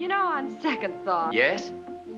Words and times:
You 0.00 0.08
know, 0.08 0.26
on 0.38 0.58
second 0.62 0.94
thought, 1.04 1.34
Yes? 1.34 1.72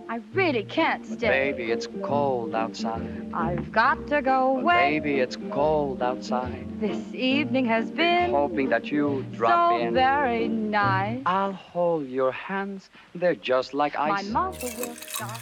I 0.08 0.21
really 0.34 0.65
can't 0.65 1.04
stay. 1.07 1.29
Baby, 1.29 1.73
it's 1.73 1.89
cold 2.03 2.55
outside. 2.55 3.07
I've 3.35 3.73
got 3.73 3.99
to 4.08 4.21
go 4.23 4.58
away. 4.58 5.01
Baby, 5.01 5.14
it's 5.24 5.37
cold 5.51 6.03
outside. 6.03 6.66
This 6.80 7.00
evening 7.14 7.66
has 7.66 7.90
been 7.90 8.30
Hoping 8.30 8.68
that 8.71 8.84
you 8.92 9.24
drop 9.37 9.50
so 9.53 9.87
in. 9.87 9.95
very 9.95 10.48
nice. 10.48 11.22
I'll 11.26 11.58
hold 11.72 12.06
your 12.08 12.32
hands. 12.32 12.90
They're 13.15 13.40
just 13.53 13.74
like 13.74 13.94
My 13.99 14.22
mother 14.38 14.69
will 14.78 14.94
stop. 15.08 15.40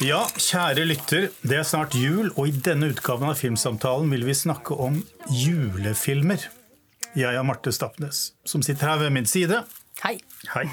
Ja, 0.00 0.22
kjære 0.38 0.84
lytter, 0.84 1.28
det 1.42 1.58
er 1.58 1.62
snart 1.62 1.94
jul, 1.94 2.30
og 2.36 2.48
i 2.48 2.50
denne 2.64 2.88
utgaven 2.94 3.28
av 3.28 3.36
Filmsamtalen 3.38 4.10
vil 4.10 4.24
vi 4.26 4.34
snakke 4.34 4.74
om 4.74 5.02
julefilmer. 5.30 6.48
Jeg 7.16 7.34
er 7.34 7.42
Marte 7.42 7.72
Stapnes, 7.72 8.32
som 8.44 8.62
sitter 8.62 8.88
her 8.88 8.98
ved 9.04 9.10
min 9.10 9.26
side. 9.26 9.62
Hei. 10.04 10.16
Hei. 10.54 10.64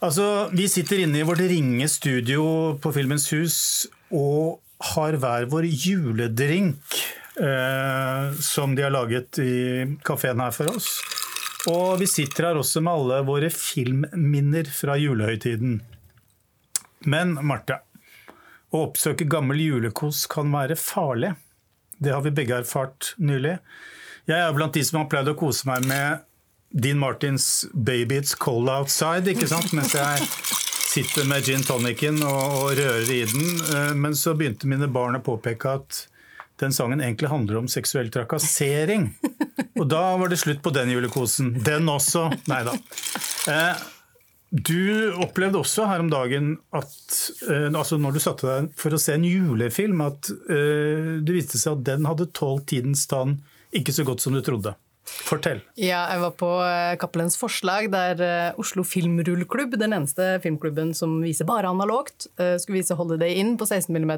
Altså, 0.00 0.48
Vi 0.52 0.64
sitter 0.68 1.02
inne 1.04 1.20
i 1.20 1.26
vårt 1.28 1.42
ringe 1.44 1.88
studio 1.88 2.42
på 2.80 2.92
Filmens 2.96 3.26
Hus 3.34 3.56
og 4.08 4.60
har 4.94 5.18
hver 5.20 5.44
vår 5.52 5.66
juledrink 5.68 6.96
eh, 7.36 8.30
som 8.40 8.72
de 8.74 8.86
har 8.86 8.94
laget 8.94 9.36
i 9.44 9.84
kafeen 10.00 10.40
her 10.40 10.54
for 10.56 10.72
oss. 10.72 10.88
Og 11.68 12.00
vi 12.00 12.08
sitter 12.08 12.48
her 12.48 12.62
også 12.62 12.80
med 12.80 12.94
alle 12.94 13.20
våre 13.28 13.52
filmminner 13.52 14.70
fra 14.72 14.96
julehøytiden. 14.96 15.76
Men 17.04 17.36
Marte, 17.44 17.82
å 18.72 18.86
oppsøke 18.86 19.28
gammel 19.28 19.60
julekos 19.60 20.24
kan 20.32 20.48
være 20.54 20.80
farlig. 20.80 21.34
Det 22.00 22.16
har 22.16 22.24
vi 22.24 22.32
begge 22.40 22.62
erfart 22.62 23.12
nylig. 23.20 23.58
Jeg 24.24 24.40
er 24.40 24.56
blant 24.56 24.72
de 24.72 24.86
som 24.86 25.02
har 25.02 25.12
pleid 25.12 25.28
å 25.28 25.36
kose 25.36 25.68
meg 25.68 25.84
med 25.84 26.24
Dean 26.70 26.98
Martins 26.98 27.66
'Baby 27.74 28.20
It's 28.20 28.34
Cold 28.38 28.68
Outside', 28.70 29.26
ikke 29.32 29.48
sant? 29.50 29.72
mens 29.74 29.94
jeg 29.94 30.22
sitter 30.90 31.26
med 31.30 31.44
gin 31.46 31.62
tonicen 31.66 32.22
og, 32.22 32.54
og 32.60 32.70
rører 32.78 33.10
i 33.10 33.24
den. 33.26 33.60
Eh, 33.74 33.94
Men 33.94 34.14
så 34.18 34.34
begynte 34.38 34.66
mine 34.70 34.86
barn 34.90 35.18
å 35.18 35.22
påpeke 35.22 35.74
at 35.80 36.06
den 36.60 36.72
sangen 36.76 37.00
egentlig 37.00 37.30
handler 37.32 37.56
om 37.62 37.68
seksuell 37.72 38.10
trakassering. 38.12 39.06
Og 39.80 39.86
da 39.88 40.16
var 40.20 40.28
det 40.28 40.38
slutt 40.42 40.60
på 40.62 40.72
den 40.76 40.90
julekosen. 40.92 41.54
Den 41.64 41.88
også. 41.88 42.26
Nei 42.50 42.62
da. 42.68 42.74
Eh, 43.48 43.86
Du 44.52 45.12
opplevde 45.22 45.60
også 45.62 45.84
her 45.86 46.00
om 46.02 46.08
dagen 46.10 46.56
at 46.74 46.90
eh, 47.46 47.68
altså 47.70 48.00
når 48.02 48.16
du 48.16 48.18
satte 48.18 48.48
deg 48.48 48.72
for 48.74 48.90
å 48.90 48.98
se 48.98 49.14
en 49.14 49.22
julefilm, 49.24 50.00
at 50.02 50.26
det 50.26 51.30
viste 51.36 51.54
seg 51.60 51.76
at 51.78 51.84
den 51.86 52.08
hadde 52.08 52.26
tålt 52.34 52.66
tidens 52.72 53.04
tann 53.06 53.36
ikke 53.72 53.94
så 53.94 54.02
godt 54.04 54.20
som 54.24 54.34
du 54.34 54.40
trodde. 54.42 54.74
Fortell. 55.26 55.62
Ja, 55.78 56.04
jeg 56.12 56.22
var 56.24 56.36
på 56.40 56.50
eh, 56.64 56.96
Cappelens 57.00 57.38
forslag, 57.40 57.90
der 57.92 58.22
eh, 58.24 58.60
Oslo 58.60 58.84
Filmrullklubb, 58.86 59.76
den 59.80 59.96
eneste 59.96 60.36
filmklubben 60.44 60.94
som 60.96 61.20
viser 61.24 61.48
bare 61.48 61.70
analogt, 61.70 62.28
eh, 62.40 62.56
skulle 62.62 62.80
vise 62.80 62.98
Holiday 62.98 63.38
Inn 63.40 63.56
på 63.60 63.68
16 63.68 63.94
mm. 63.94 64.14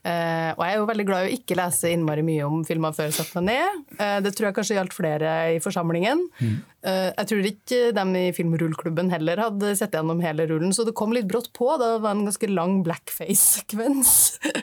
Uh, 0.00 0.56
og 0.56 0.62
jeg 0.64 0.72
er 0.72 0.78
jo 0.78 0.84
veldig 0.88 1.04
glad 1.04 1.26
i 1.26 1.28
å 1.28 1.32
ikke 1.34 1.56
lese 1.58 1.90
innmari 1.92 2.22
mye 2.24 2.46
om 2.46 2.62
filmer 2.64 2.94
før 2.96 3.10
jeg 3.10 3.18
setter 3.18 3.42
meg 3.44 3.50
ned. 3.50 3.82
Uh, 3.98 4.16
det 4.24 4.32
tror 4.32 4.48
jeg 4.48 4.56
kanskje 4.56 4.76
gjaldt 4.78 4.96
flere 4.96 5.32
i 5.52 5.58
forsamlingen. 5.60 6.22
Eh, 6.40 7.10
jeg 7.10 7.28
tror 7.28 7.46
ikke 7.50 7.80
dem 7.92 8.14
i 8.16 8.22
filmrullklubben 8.32 9.10
heller 9.12 9.42
hadde 9.44 9.74
sett 9.76 9.92
gjennom 9.92 10.22
hele 10.24 10.46
rullen, 10.48 10.72
så 10.72 10.86
det 10.88 10.94
kom 10.96 11.12
litt 11.12 11.28
brått 11.28 11.50
på. 11.56 11.68
Det 11.76 11.90
var 12.00 12.14
en 12.14 12.24
ganske 12.24 12.48
lang 12.48 12.78
blackface-sekvens. 12.86 14.14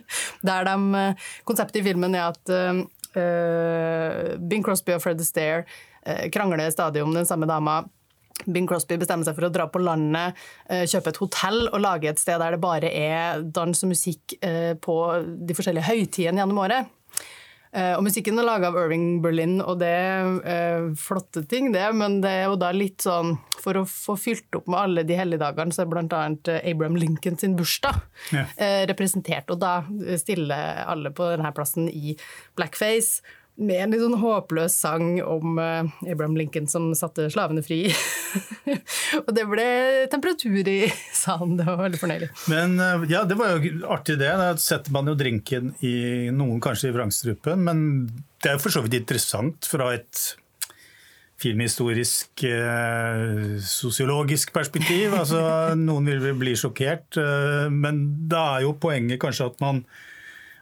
Der 0.47 0.65
de, 0.65 1.03
konseptet 1.45 1.83
i 1.83 1.85
filmen 1.91 2.17
er 2.17 2.31
at 2.31 2.55
Bing 3.15 4.65
Crosby 4.65 4.95
og 4.95 5.03
Fred 5.03 5.21
Astaire 5.23 5.63
eh, 6.05 6.27
krangler 6.33 6.71
stadig 6.73 7.03
om 7.03 7.13
den 7.15 7.27
samme 7.29 7.49
dama. 7.49 7.83
Bing 8.45 8.67
Crosby 8.69 8.97
bestemmer 9.01 9.25
seg 9.25 9.37
for 9.37 9.47
å 9.47 9.53
dra 9.53 9.65
på 9.71 9.81
landet, 9.81 10.37
eh, 10.69 10.85
kjøpe 10.89 11.13
et 11.13 11.21
hotell 11.23 11.63
og 11.71 11.81
lage 11.81 12.11
et 12.11 12.21
sted 12.21 12.37
der 12.41 12.53
det 12.53 12.61
bare 12.61 12.91
er 12.91 13.41
dans 13.41 13.83
og 13.83 13.91
musikk 13.93 14.37
eh, 14.41 14.75
på 14.77 14.97
de 15.47 15.57
forskjellige 15.57 15.89
høytidene 15.89 16.43
gjennom 16.43 16.61
året. 16.61 16.93
Eh, 17.73 17.93
Og 17.97 18.03
musikken 18.05 18.39
er 18.39 18.45
laga 18.47 18.69
av 18.71 18.77
Irving 18.79 19.21
Berlin, 19.21 19.57
og 19.61 19.79
det 19.81 19.89
er 19.91 20.29
eh, 20.47 20.85
flotte 20.95 21.43
ting, 21.49 21.71
det. 21.73 21.83
Men 21.95 22.21
det 22.23 22.29
er 22.31 22.45
jo 22.47 22.55
da 22.59 22.71
litt 22.71 23.03
sånn 23.03 23.35
For 23.59 23.73
å 23.81 23.85
få 23.89 24.15
fylt 24.17 24.55
opp 24.55 24.67
med 24.71 24.79
alle 24.79 25.03
de 25.03 25.17
helligdagene, 25.17 25.73
så 25.75 25.83
er 25.83 25.89
bl.a. 25.91 26.21
Abraham 26.63 26.95
Lincoln 26.95 27.37
sin 27.37 27.55
bursdag 27.57 27.99
Ja. 28.31 28.45
eh, 28.55 28.85
representert. 28.87 29.49
Og 29.51 29.59
da 29.59 29.81
stiller 30.17 30.83
alle 30.87 31.11
på 31.11 31.27
denne 31.35 31.51
plassen 31.57 31.89
i 31.89 32.15
blackface. 32.55 33.21
Med 33.57 33.81
en 33.81 33.93
litt 33.93 34.03
sånn 34.03 34.19
håpløs 34.21 34.75
sang 34.77 35.17
om 35.25 35.57
uh, 35.57 35.87
Abraham 36.05 36.37
Lincoln 36.37 36.67
som 36.69 36.91
satte 36.97 37.25
slavene 37.33 37.63
fri. 37.65 37.79
og 39.25 39.31
det 39.33 39.47
ble 39.49 39.67
temperatur 40.11 40.69
i 40.69 40.79
salen. 41.15 41.55
Det 41.57 41.65
var 41.65 41.81
veldig 41.81 42.01
fornøyelig. 42.01 42.31
Men 42.53 42.77
uh, 42.77 43.05
ja, 43.09 43.23
det 43.25 43.39
var 43.39 43.55
jo 43.55 43.73
artig 43.89 44.19
det. 44.21 44.29
Da 44.29 44.51
setter 44.61 44.93
man 44.93 45.09
jo 45.09 45.17
drinken 45.17 45.73
i 45.81 46.29
noen 46.33 46.61
kanskje 46.61 46.91
i 46.91 46.97
vrangstrupen, 46.97 47.65
men 47.65 47.87
det 48.43 48.51
er 48.51 48.59
jo 48.59 48.67
for 48.67 48.77
så 48.77 48.85
vidt 48.85 48.99
interessant 49.01 49.65
fra 49.65 49.89
et 49.97 50.27
filmhistorisk, 51.37 52.43
eh, 52.43 53.59
sosiologisk 53.61 54.53
perspektiv. 54.53 55.13
Altså, 55.13 55.41
noen 55.87 56.09
vil 56.09 56.33
bli 56.37 56.55
sjokkert, 56.57 57.17
eh, 57.21 57.67
men 57.73 58.27
da 58.29 58.43
er 58.55 58.65
jo 58.65 58.77
poenget 58.81 59.21
kanskje 59.21 59.51
at 59.53 59.63
man 59.63 59.85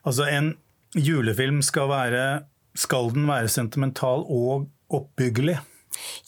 Altså, 0.05 0.27
en 0.29 0.51
julefilm 0.93 1.63
skal 1.65 1.87
være 1.89 2.19
Skal 2.75 3.13
den 3.15 3.27
være 3.29 3.51
sentimental 3.51 4.25
og 4.27 4.67
oppbyggelig? 4.93 5.59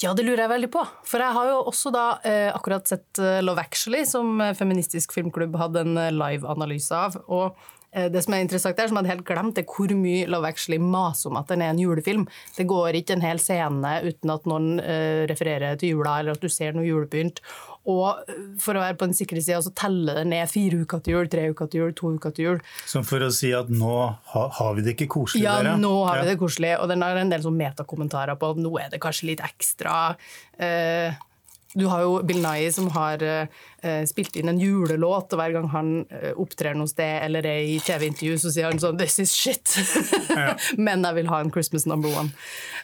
Ja, 0.02 0.14
det 0.14 0.26
lurer 0.26 0.46
jeg 0.46 0.54
veldig 0.54 0.70
på. 0.74 0.84
For 1.08 1.24
jeg 1.24 1.36
har 1.36 1.50
jo 1.52 1.64
også 1.72 1.92
da 1.94 2.06
eh, 2.28 2.50
akkurat 2.56 2.88
sett 2.88 3.20
eh, 3.22 3.42
Love 3.44 3.64
Actually, 3.64 4.06
som 4.08 4.40
eh, 4.42 4.54
Feministisk 4.58 5.16
Filmklubb 5.16 5.58
hadde 5.60 5.84
en 5.84 5.98
eh, 6.00 6.14
live-analyse 6.16 7.02
av. 7.08 7.20
Og 7.28 7.74
det 7.98 8.20
som 8.22 8.34
er 8.36 8.44
interessant 8.44 8.78
der, 8.78 8.90
som 8.92 8.98
jeg 9.00 9.08
hadde 9.08 9.14
helt 9.16 9.26
glemt, 9.26 9.58
er 9.58 9.66
hvor 9.66 9.90
mye 9.98 10.28
Love 10.30 10.50
Actually 10.52 10.78
maser 10.84 11.32
om 11.32 11.38
at 11.40 11.48
den 11.50 11.64
er 11.66 11.72
en 11.72 11.80
julefilm. 11.82 12.26
Det 12.54 12.68
går 12.70 13.00
ikke 13.00 13.16
en 13.16 13.24
hel 13.24 13.40
scene 13.42 13.94
uten 14.04 14.34
at 14.34 14.50
noen 14.52 14.68
eh, 14.84 15.24
refererer 15.32 15.80
til 15.80 15.96
jula, 15.96 16.20
eller 16.20 16.38
at 16.38 16.44
du 16.44 16.52
ser 16.52 16.76
noe 16.76 16.86
julepynt. 16.86 17.42
Og 17.88 18.24
eh, 18.28 18.40
for 18.62 18.76
å 18.78 18.84
være 18.84 18.98
på 19.00 19.08
den 19.08 19.16
sikre 19.18 19.42
sida, 19.44 19.62
så 19.64 19.72
teller 19.78 20.20
det 20.22 20.26
ned 20.34 20.50
fire 20.52 20.82
uker 20.84 21.04
til 21.06 21.18
jul, 21.18 21.30
tre 21.32 21.46
uker 21.54 21.70
til 21.72 21.86
jul, 21.86 21.94
to 21.98 22.14
uker 22.18 22.36
til 22.36 22.46
jul. 22.50 22.60
Som 22.86 23.06
for 23.08 23.24
å 23.24 23.30
si 23.34 23.54
at 23.56 23.70
nå 23.72 23.94
ha, 24.34 24.48
har 24.60 24.74
vi 24.76 24.84
det 24.86 24.98
ikke 24.98 25.10
koselig, 25.20 25.46
Ja, 25.48 25.62
dere. 25.64 25.78
nå 25.80 25.94
har 26.06 26.18
Ja. 26.18 26.24
vi 26.26 26.34
det 26.34 26.40
koselig, 26.42 26.74
og 26.82 26.90
den 26.92 27.02
har 27.02 27.16
en 27.16 27.32
del 27.32 27.42
sånn 27.46 27.58
metakommentarer 27.58 28.36
på 28.36 28.52
at 28.52 28.58
nå 28.58 28.74
er 28.84 28.90
det 28.92 29.00
kanskje 29.04 29.32
litt 29.32 29.40
ekstra. 29.46 30.18
Eh, 30.60 31.16
du 31.78 31.86
har 31.92 32.02
jo 32.02 32.22
Bill 32.24 32.40
Nye 32.42 32.72
som 32.74 32.88
har 32.96 33.22
uh, 33.22 34.06
spilt 34.10 34.38
inn 34.40 34.50
en 34.50 34.58
julelåt, 34.58 35.34
og 35.34 35.40
hver 35.40 35.52
gang 35.54 35.68
han 35.70 35.90
uh, 36.10 36.32
opptrer 36.40 36.74
noe 36.74 36.90
sted 36.90 37.26
eller 37.28 37.46
er 37.46 37.68
i 37.68 37.76
TV-intervju, 37.84 38.38
så 38.42 38.54
sier 38.54 38.70
han 38.72 38.80
sånn 38.82 38.98
'This 38.98 39.20
is 39.20 39.36
shit', 39.36 39.76
men 40.78 41.04
jeg 41.06 41.16
vil 41.20 41.28
ha 41.28 41.42
en 41.44 41.52
Christmas 41.52 41.86
number 41.86 42.10
one. 42.10 42.32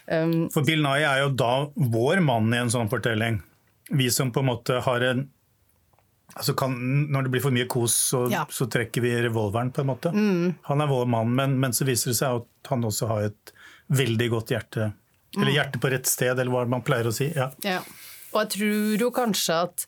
Um, 0.06 0.48
For 0.52 0.62
Bill 0.62 0.84
Nye 0.84 1.02
er 1.08 1.24
jo 1.24 1.32
da 1.34 1.66
vår 1.74 2.22
mann 2.22 2.52
i 2.54 2.60
en 2.60 2.70
sånn 2.70 2.92
fortelling. 2.92 3.40
Vi 3.90 4.10
som 4.10 4.30
på 4.32 4.40
en 4.40 4.46
måte 4.52 4.80
har 4.84 5.00
en 5.10 5.26
altså 6.34 6.54
kan, 6.56 6.72
Når 7.12 7.22
det 7.26 7.30
blir 7.30 7.42
for 7.44 7.54
mye 7.54 7.66
kos, 7.70 7.94
så, 8.10 8.24
Ja. 8.32 8.46
så 8.50 8.66
trekker 8.66 9.02
vi 9.04 9.12
revolveren, 9.22 9.70
på 9.70 9.82
en 9.84 9.86
måte. 9.86 10.10
Han 10.64 10.80
er 10.80 10.86
vår 10.90 11.06
mann, 11.06 11.34
men, 11.36 11.58
men 11.60 11.72
så 11.76 11.84
viser 11.86 12.10
det 12.10 12.16
seg 12.18 12.40
at 12.40 12.70
han 12.70 12.82
også 12.88 13.06
har 13.10 13.26
et 13.28 13.52
veldig 13.92 14.30
godt 14.32 14.50
hjerte. 14.54 14.92
Eller 15.36 15.52
hjerte 15.52 15.78
på 15.82 15.90
rett 15.92 16.06
sted, 16.06 16.38
eller 16.38 16.50
hva 16.50 16.64
man 16.66 16.82
pleier 16.82 17.06
å 17.06 17.12
si. 17.14 17.28
Ja. 17.36 17.50
Ja. 17.62 17.82
Og 18.32 18.40
jeg 18.40 18.50
tror 18.56 19.04
jo 19.04 19.10
kanskje 19.14 19.60
at 19.68 19.86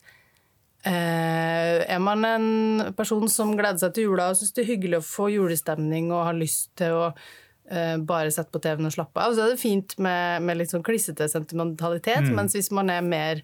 eh, 0.87 1.83
er 1.87 1.99
man 1.99 2.23
en 2.27 2.93
person 2.95 3.27
som 3.31 3.55
gleder 3.57 3.81
seg 3.81 3.95
til 3.95 4.07
jula 4.09 4.29
og 4.31 4.39
syns 4.39 4.53
det 4.55 4.63
er 4.63 4.71
hyggelig 4.71 5.01
å 5.01 5.07
få 5.07 5.29
julestemning 5.33 6.11
og 6.13 6.27
har 6.29 6.37
lyst 6.37 6.69
til 6.79 6.95
å 6.95 7.05
eh, 7.11 7.97
bare 7.97 8.31
sette 8.31 8.53
på 8.53 8.61
TV-en 8.63 8.87
og 8.87 8.95
slappe 8.95 9.23
av, 9.23 9.35
så 9.35 9.45
er 9.47 9.55
det 9.55 9.61
fint 9.63 9.97
med, 9.99 10.45
med 10.47 10.61
litt 10.61 10.71
sånn 10.71 10.85
klissete 10.85 11.27
sentimentalitet. 11.31 12.29
Mens 12.31 12.55
hvis 12.55 12.71
man 12.75 12.91
er 12.93 13.03
mer 13.03 13.43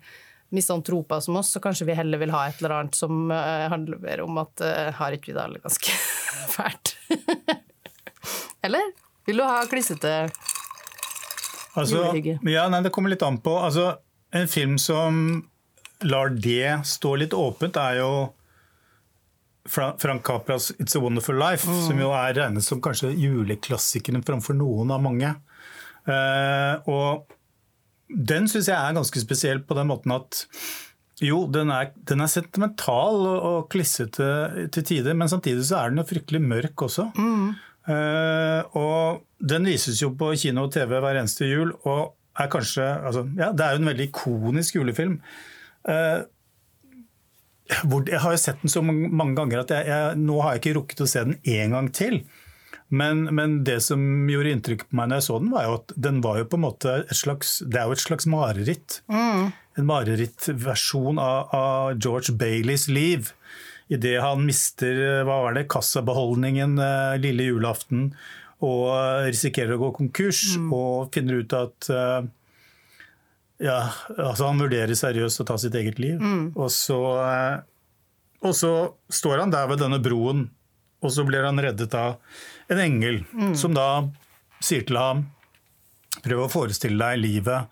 misantroper 0.53 1.19
som 1.25 1.38
oss, 1.40 1.52
så 1.53 1.62
kanskje 1.64 1.88
vi 1.90 1.97
heller 1.97 2.22
vil 2.22 2.34
ha 2.34 2.46
et 2.47 2.62
eller 2.62 2.77
annet 2.77 2.98
som 2.98 3.31
eh, 3.31 3.68
handler 3.74 4.22
om 4.24 4.38
at 4.42 4.62
eh, 4.62 4.92
har 4.95 5.16
ikke 5.16 5.31
vi 5.31 5.38
det 5.38 5.44
alle 5.44 5.62
ganske 5.63 5.95
fælt? 6.56 6.95
eller? 8.63 8.94
Vil 9.25 9.39
du 9.39 9.45
ha 9.48 9.63
klissete 9.72 10.13
Altså, 11.74 12.04
ja, 12.45 12.68
nei, 12.69 12.83
det 12.86 12.92
kommer 12.94 13.10
litt 13.10 13.24
an 13.25 13.39
på. 13.42 13.56
Altså, 13.57 13.95
en 14.30 14.45
film 14.48 14.75
som 14.77 15.16
lar 16.06 16.30
det 16.30 16.83
stå 16.86 17.16
litt 17.18 17.33
åpent, 17.33 17.80
er 17.81 17.98
jo 18.04 18.12
Frank 19.66 20.22
Capras 20.27 20.72
'It's 20.77 20.94
a 20.98 21.01
Wonderful 21.01 21.39
Life', 21.39 21.66
som 21.88 21.98
jo 22.00 22.12
er 22.13 22.36
regnet 22.38 22.63
som 22.63 22.81
kanskje 22.81 23.13
juleklassikeren 23.16 24.22
framfor 24.22 24.54
noen 24.60 24.92
av 24.92 25.01
mange. 25.01 25.33
Uh, 26.06 26.83
og 26.92 27.33
den 28.09 28.50
syns 28.51 28.67
jeg 28.69 28.77
er 28.77 28.95
ganske 28.97 29.21
spesiell 29.23 29.61
på 29.65 29.77
den 29.77 29.89
måten 29.89 30.13
at 30.15 30.45
jo, 31.23 31.44
den 31.53 31.69
er, 31.71 31.91
den 32.09 32.23
er 32.25 32.31
sentimental 32.31 33.21
og, 33.21 33.38
og 33.47 33.69
klissete 33.71 34.67
til 34.73 34.83
tider, 34.83 35.15
men 35.15 35.29
samtidig 35.31 35.63
så 35.69 35.79
er 35.79 35.94
den 35.94 36.01
jo 36.01 36.07
fryktelig 36.09 36.41
mørk 36.44 36.83
også. 36.88 37.05
Eh, 37.83 38.75
og 38.79 39.23
den 39.39 39.69
vises 39.69 40.01
jo 40.01 40.11
på 40.19 40.33
kino 40.39 40.65
og 40.67 40.73
TV 40.75 40.97
hver 40.97 41.21
eneste 41.21 41.47
jul, 41.47 41.71
og 41.88 42.15
er 42.39 42.50
kanskje 42.50 42.85
altså, 43.05 43.27
ja, 43.38 43.51
Det 43.53 43.65
er 43.65 43.75
jo 43.75 43.81
en 43.83 43.89
veldig 43.91 44.07
ikonisk 44.09 44.79
julefilm. 44.79 45.19
Uh, 45.85 46.23
Jeg 47.69 48.19
har 48.23 48.33
jo 48.33 48.39
sett 48.39 48.63
den 48.63 48.71
så 48.71 48.81
mange, 48.81 49.35
ganger 49.38 49.61
at 49.61 49.71
jeg, 49.71 49.88
jeg, 49.88 50.17
nå 50.19 50.39
har 50.41 50.55
jeg 50.55 50.63
ikke 50.63 50.77
rukket 50.79 51.03
å 51.05 51.09
se 51.09 51.23
den 51.27 51.38
en 51.44 51.75
gang 51.77 51.91
til. 51.94 52.23
Men, 52.94 53.24
men, 53.34 53.56
det 53.66 53.80
som 53.81 54.01
gjorde 54.30 54.51
inntrykk 54.54 54.84
på 54.86 54.98
meg 55.00 55.10
når 55.10 55.22
jeg 55.22 55.25
så 55.25 55.38
den, 55.42 55.51
var 55.56 55.66
jo 55.66 55.75
at 55.80 55.94
den 56.07 56.19
var 56.22 56.38
jo 56.42 56.45
på 56.51 56.60
en 56.60 56.66
måte 56.68 56.92
et 57.01 57.18
slags 57.18 57.56
Det 57.66 57.80
er 57.81 57.90
jo 57.90 57.95
et 57.98 58.04
slags 58.04 58.28
mareritt. 58.30 59.00
Mm. 59.10 59.48
En 59.81 59.90
marerittversjon 59.90 61.18
av, 61.22 61.50
av 61.57 61.98
George 61.98 62.36
Baileys 62.38 62.86
liv. 62.92 63.31
Idet 63.94 64.19
han 64.22 64.45
mister 64.45 65.24
hva 65.25 65.40
var 65.48 65.57
det, 65.57 65.66
kassabeholdningen 65.74 66.78
eh, 66.81 67.18
lille 67.24 67.50
julaften 67.50 68.12
og 68.63 68.86
eh, 68.94 69.25
risikerer 69.34 69.75
å 69.75 69.81
gå 69.88 69.92
konkurs, 69.98 70.44
Mm. 70.56 70.69
og 70.78 71.13
finner 71.13 71.42
ut 71.42 71.54
at 71.57 71.89
eh, 71.92 72.30
ja, 73.63 73.78
altså 74.18 74.50
Han 74.50 74.60
vurderer 74.63 74.96
seriøst 74.98 75.42
å 75.44 75.46
ta 75.48 75.57
sitt 75.62 75.75
eget 75.78 76.00
liv. 76.01 76.19
Mm. 76.19 76.51
Og, 76.56 76.69
så, 76.74 77.00
eh, 77.24 77.57
og 78.44 78.56
så 78.57 78.74
står 79.13 79.44
han 79.44 79.54
der 79.54 79.69
ved 79.72 79.81
denne 79.84 80.01
broen, 80.04 80.48
og 81.03 81.11
så 81.11 81.25
blir 81.27 81.44
han 81.45 81.59
reddet 81.61 81.94
av 82.00 82.15
en 82.71 82.79
engel 82.79 83.21
Mm. 83.33 83.53
som 83.59 83.73
da 83.75 83.88
sier 84.63 84.85
til 84.88 84.97
ham 85.01 85.25
Prøv 86.23 86.44
å 86.45 86.51
forestille 86.51 86.95
deg 87.01 87.19
livet 87.19 87.67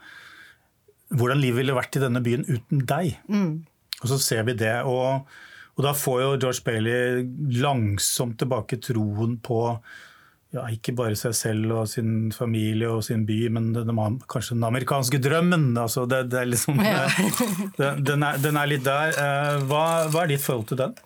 hvordan 1.14 1.40
livet 1.40 1.62
ville 1.62 1.76
vært 1.78 1.96
i 1.96 2.02
denne 2.02 2.22
byen 2.24 2.42
uten 2.48 2.82
deg. 2.90 3.18
Og 4.02 4.08
så 4.10 4.18
ser 4.20 4.44
vi 4.48 4.56
det. 4.58 4.74
Og, 4.88 5.28
og 5.78 5.84
da 5.86 5.92
får 5.96 6.22
jo 6.24 6.30
George 6.42 6.64
Bailey 6.66 7.22
langsomt 7.62 8.38
tilbake 8.42 8.80
troen 8.84 9.38
på 9.46 9.60
ja, 10.52 10.66
ikke 10.74 10.92
bare 10.98 11.16
seg 11.16 11.36
selv 11.38 11.72
og 11.78 11.86
sin 11.88 12.32
familie 12.36 12.90
og 12.92 13.04
sin 13.08 13.22
by, 13.30 13.38
men 13.56 13.70
den, 13.76 13.88
den, 13.88 14.18
kanskje 14.32 14.58
den 14.58 14.66
amerikanske 14.68 15.20
drømmen. 15.24 15.70
Altså 15.80 16.04
det, 16.12 16.26
det 16.34 16.42
er 16.42 16.50
liksom, 16.52 16.82
Ja. 16.84 17.06
den, 17.80 18.02
den, 18.10 18.24
er, 18.28 18.42
den 18.44 18.58
er 18.60 18.68
litt 18.74 18.84
der. 18.88 19.14
Eh, 19.16 19.62
Hva, 19.70 19.86
hva 20.12 20.26
er 20.26 20.34
ditt 20.34 20.44
forhold 20.44 20.68
til 20.74 20.82
den? 20.82 20.98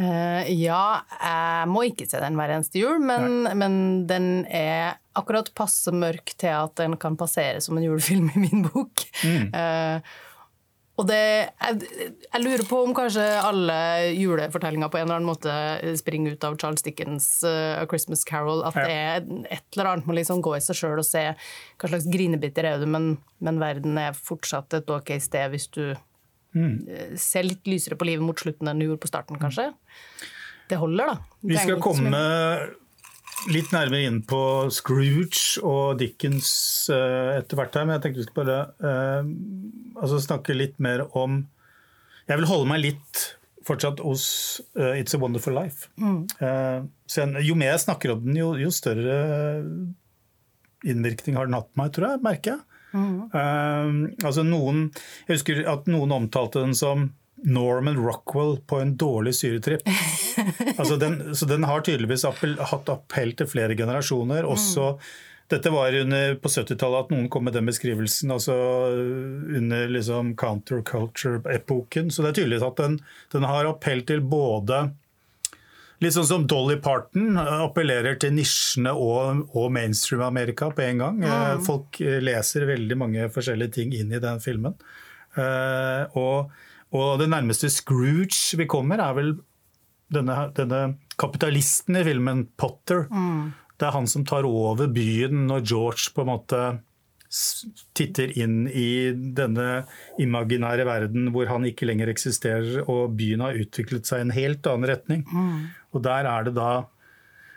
Eh, 0.00 0.48
ja, 0.56 1.02
jeg 1.20 1.68
må 1.68 1.82
ikke 1.90 2.06
se 2.08 2.22
den 2.22 2.38
hver 2.38 2.54
eneste 2.56 2.80
jul, 2.80 2.96
men, 3.04 3.42
men 3.60 3.76
den 4.08 4.30
er 4.48 4.96
akkurat 5.18 5.50
passe 5.58 5.92
mørk 5.92 6.32
til 6.40 6.54
at 6.54 6.76
den 6.80 6.96
kan 7.00 7.18
passere 7.20 7.60
som 7.60 7.76
en 7.76 7.84
julefilm 7.84 8.30
i 8.32 8.44
min 8.48 8.64
bok. 8.70 9.04
Eh, 9.26 10.00
og 11.00 11.06
det, 11.08 11.16
jeg, 11.16 12.08
jeg 12.26 12.42
lurer 12.44 12.62
på 12.68 12.78
om 12.84 12.90
kanskje 12.96 13.24
alle 13.40 13.76
julefortellinger 14.18 14.90
på 14.92 14.98
en 15.00 15.06
eller 15.06 15.16
annen 15.16 15.30
måte 15.30 15.94
springer 15.96 16.34
ut 16.36 16.44
av 16.44 16.58
Charles 16.60 16.84
Dickens' 16.84 17.28
uh, 17.46 17.78
A 17.80 17.86
Christmas 17.88 18.20
Carol. 18.28 18.60
At 18.68 18.76
Ja. 18.76 18.84
det 18.84 18.98
er 18.98 19.54
et 19.56 19.64
eller 19.78 19.88
annet 19.94 20.04
med 20.08 20.12
å 20.12 20.18
liksom 20.18 20.42
gå 20.44 20.52
i 20.58 20.60
seg 20.60 20.76
sjøl 20.76 21.00
og 21.00 21.08
se 21.08 21.22
hva 21.32 21.88
slags 21.88 22.08
grinebiter 22.12 22.68
er 22.68 22.82
du, 22.82 22.84
men, 22.92 23.14
men 23.40 23.62
verden 23.62 23.96
er 24.02 24.12
fortsatt 24.12 24.76
et 24.76 24.92
ok 24.92 25.14
sted 25.24 25.54
hvis 25.54 25.70
du 25.72 25.82
eh, 26.56 27.16
ser 27.16 27.42
litt 27.46 27.64
lysere 27.70 27.96
på 28.00 28.06
livet 28.08 28.24
mot 28.26 28.38
slutten 28.38 28.68
enn 28.68 28.78
du 28.82 28.86
gjorde 28.88 29.02
på 29.04 29.10
starten, 29.12 29.38
kanskje. 29.40 29.68
Det 30.70 30.78
holder, 30.78 31.06
da. 31.14 31.18
Vi 31.42 31.56
skal 31.58 31.80
komme 31.82 32.20
litt 33.50 33.70
nærmere 33.72 34.04
inn 34.06 34.20
på 34.28 34.38
Scrooge 34.70 35.62
og 35.64 35.98
Dickens 35.98 36.50
eh, 36.92 37.38
etter 37.38 37.56
hvert 37.56 37.74
her, 37.78 37.86
men 37.88 37.96
jeg 37.96 38.02
tenkte 38.04 38.20
vi 38.20 38.26
skal 38.28 38.40
bare 38.44 38.58
eh, 38.84 39.30
altså 40.02 40.18
snakke 40.20 40.54
litt 40.56 40.76
mer 40.78 41.06
om 41.16 41.46
Jeg 42.28 42.38
vil 42.38 42.46
holde 42.50 42.68
meg 42.70 42.82
litt 42.84 43.22
fortsatt 43.66 43.98
hos 44.04 44.24
uh, 44.78 44.94
It's 44.96 45.14
a 45.14 45.18
Wonderful 45.20 45.52
Life. 45.54 45.88
Eh, 46.00 46.82
så 47.06 47.24
jeg- 47.24 47.42
jo 47.48 47.54
mer 47.58 47.72
jeg 47.74 47.82
snakker 47.84 48.12
om 48.14 48.22
den, 48.24 48.36
jo, 48.38 48.54
jo 48.56 48.70
større 48.72 49.16
innvirkning 50.84 51.36
har 51.36 51.46
den 51.48 51.54
hatt 51.58 51.68
på 51.74 51.80
meg, 51.82 51.92
tror 51.92 52.06
jeg, 52.14 52.22
merker 52.24 52.54
jeg. 52.54 52.69
Eh, 52.94 53.88
altså 54.24 54.44
noen, 54.46 54.88
jeg 55.26 55.38
husker 55.38 55.64
at 55.70 55.88
noen 55.90 56.14
omtalte 56.16 56.64
den 56.64 56.76
som 56.76 57.10
Norman 57.42 57.96
Rockwell 57.96 58.58
på 58.66 58.80
en 58.80 58.96
dårlig 59.00 59.34
syretripp. 59.34 59.86
altså 60.80 60.96
den, 61.00 61.34
så 61.34 61.48
den 61.48 61.64
har 61.64 61.84
tydeligvis 61.86 62.26
appell, 62.28 62.58
hatt 62.60 62.92
appell 62.92 63.32
til 63.36 63.48
flere 63.48 63.76
generasjoner. 63.78 64.44
Også, 64.48 64.92
dette 65.50 65.72
var 65.72 65.96
under, 66.02 66.34
på 66.42 66.52
70-tallet 66.52 67.06
at 67.06 67.14
noen 67.14 67.30
kom 67.32 67.46
med 67.48 67.56
den 67.56 67.68
beskrivelsen, 67.70 68.32
altså 68.34 68.54
under 69.60 69.88
liksom 69.90 70.34
counterculture-epoken. 70.40 72.12
Så 72.12 72.24
det 72.24 72.32
er 72.34 72.40
tydelig 72.42 72.60
at 72.66 72.82
den, 72.82 73.00
den 73.32 73.48
har 73.48 73.70
appell 73.70 74.04
til 74.08 74.20
både 74.20 74.90
Litt 76.00 76.16
sånn 76.16 76.28
som 76.28 76.46
Dolly 76.48 76.78
Parton 76.80 77.36
eh, 77.36 77.52
appellerer 77.66 78.16
til 78.20 78.32
nisjene 78.38 78.94
og, 78.96 79.44
og 79.52 79.68
mainstream-Amerika 79.76 80.70
på 80.72 80.86
en 80.86 81.04
gang. 81.04 81.20
Mm. 81.20 81.62
Folk 81.66 82.00
eh, 82.00 82.18
leser 82.24 82.68
veldig 82.70 82.96
mange 83.00 83.28
forskjellige 83.34 83.76
ting 83.76 83.94
inn 83.96 84.12
i 84.16 84.22
den 84.22 84.40
filmen. 84.40 84.78
Eh, 85.36 86.18
og, 86.18 86.52
og 86.96 87.10
det 87.20 87.28
nærmeste 87.30 87.68
Scrooge 87.72 88.56
vi 88.60 88.68
kommer, 88.70 89.02
er 89.04 89.16
vel 89.18 89.34
denne, 90.10 90.46
denne 90.56 90.84
kapitalisten 91.20 92.00
i 92.00 92.06
filmen, 92.06 92.46
Potter. 92.58 93.04
Det 93.76 93.88
er 93.88 93.96
han 93.96 94.08
som 94.10 94.24
tar 94.28 94.48
over 94.48 94.88
byen 94.92 95.46
når 95.48 95.66
George 95.68 96.14
på 96.16 96.24
en 96.24 96.32
måte 96.32 96.62
titter 97.94 98.32
inn 98.42 98.64
i 98.66 99.12
denne 99.36 99.84
imaginære 100.18 100.82
verden 100.88 101.28
hvor 101.30 101.46
han 101.46 101.62
ikke 101.68 101.86
lenger 101.86 102.10
eksisterer, 102.10 102.80
og 102.90 103.14
byen 103.20 103.44
har 103.44 103.58
utviklet 103.60 104.08
seg 104.08 104.18
i 104.18 104.26
en 104.26 104.34
helt 104.34 104.66
annen 104.66 104.90
retning. 104.90 105.22
Og 105.94 106.02
der 106.04 106.28
er 106.30 106.44
det 106.48 106.54
da 106.58 106.70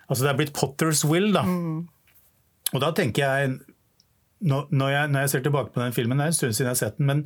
Altså 0.10 0.26
det 0.26 0.32
er 0.34 0.38
blitt 0.38 0.54
Potters 0.54 1.06
will, 1.08 1.30
da. 1.34 1.42
Og 2.74 2.82
da 2.84 2.90
tenker 2.98 3.24
jeg 3.24 3.54
når 4.44 4.90
jeg, 4.92 5.08
når 5.14 5.20
jeg 5.24 5.30
ser 5.32 5.44
tilbake 5.46 5.72
på 5.74 5.80
den 5.80 5.94
filmen, 5.96 6.20
det 6.20 6.26
er 6.26 6.32
en 6.34 6.36
stund 6.36 6.54
siden 6.54 6.68
jeg 6.68 6.74
har 6.76 6.80
sett 6.82 6.98
den, 7.00 7.08
men 7.08 7.22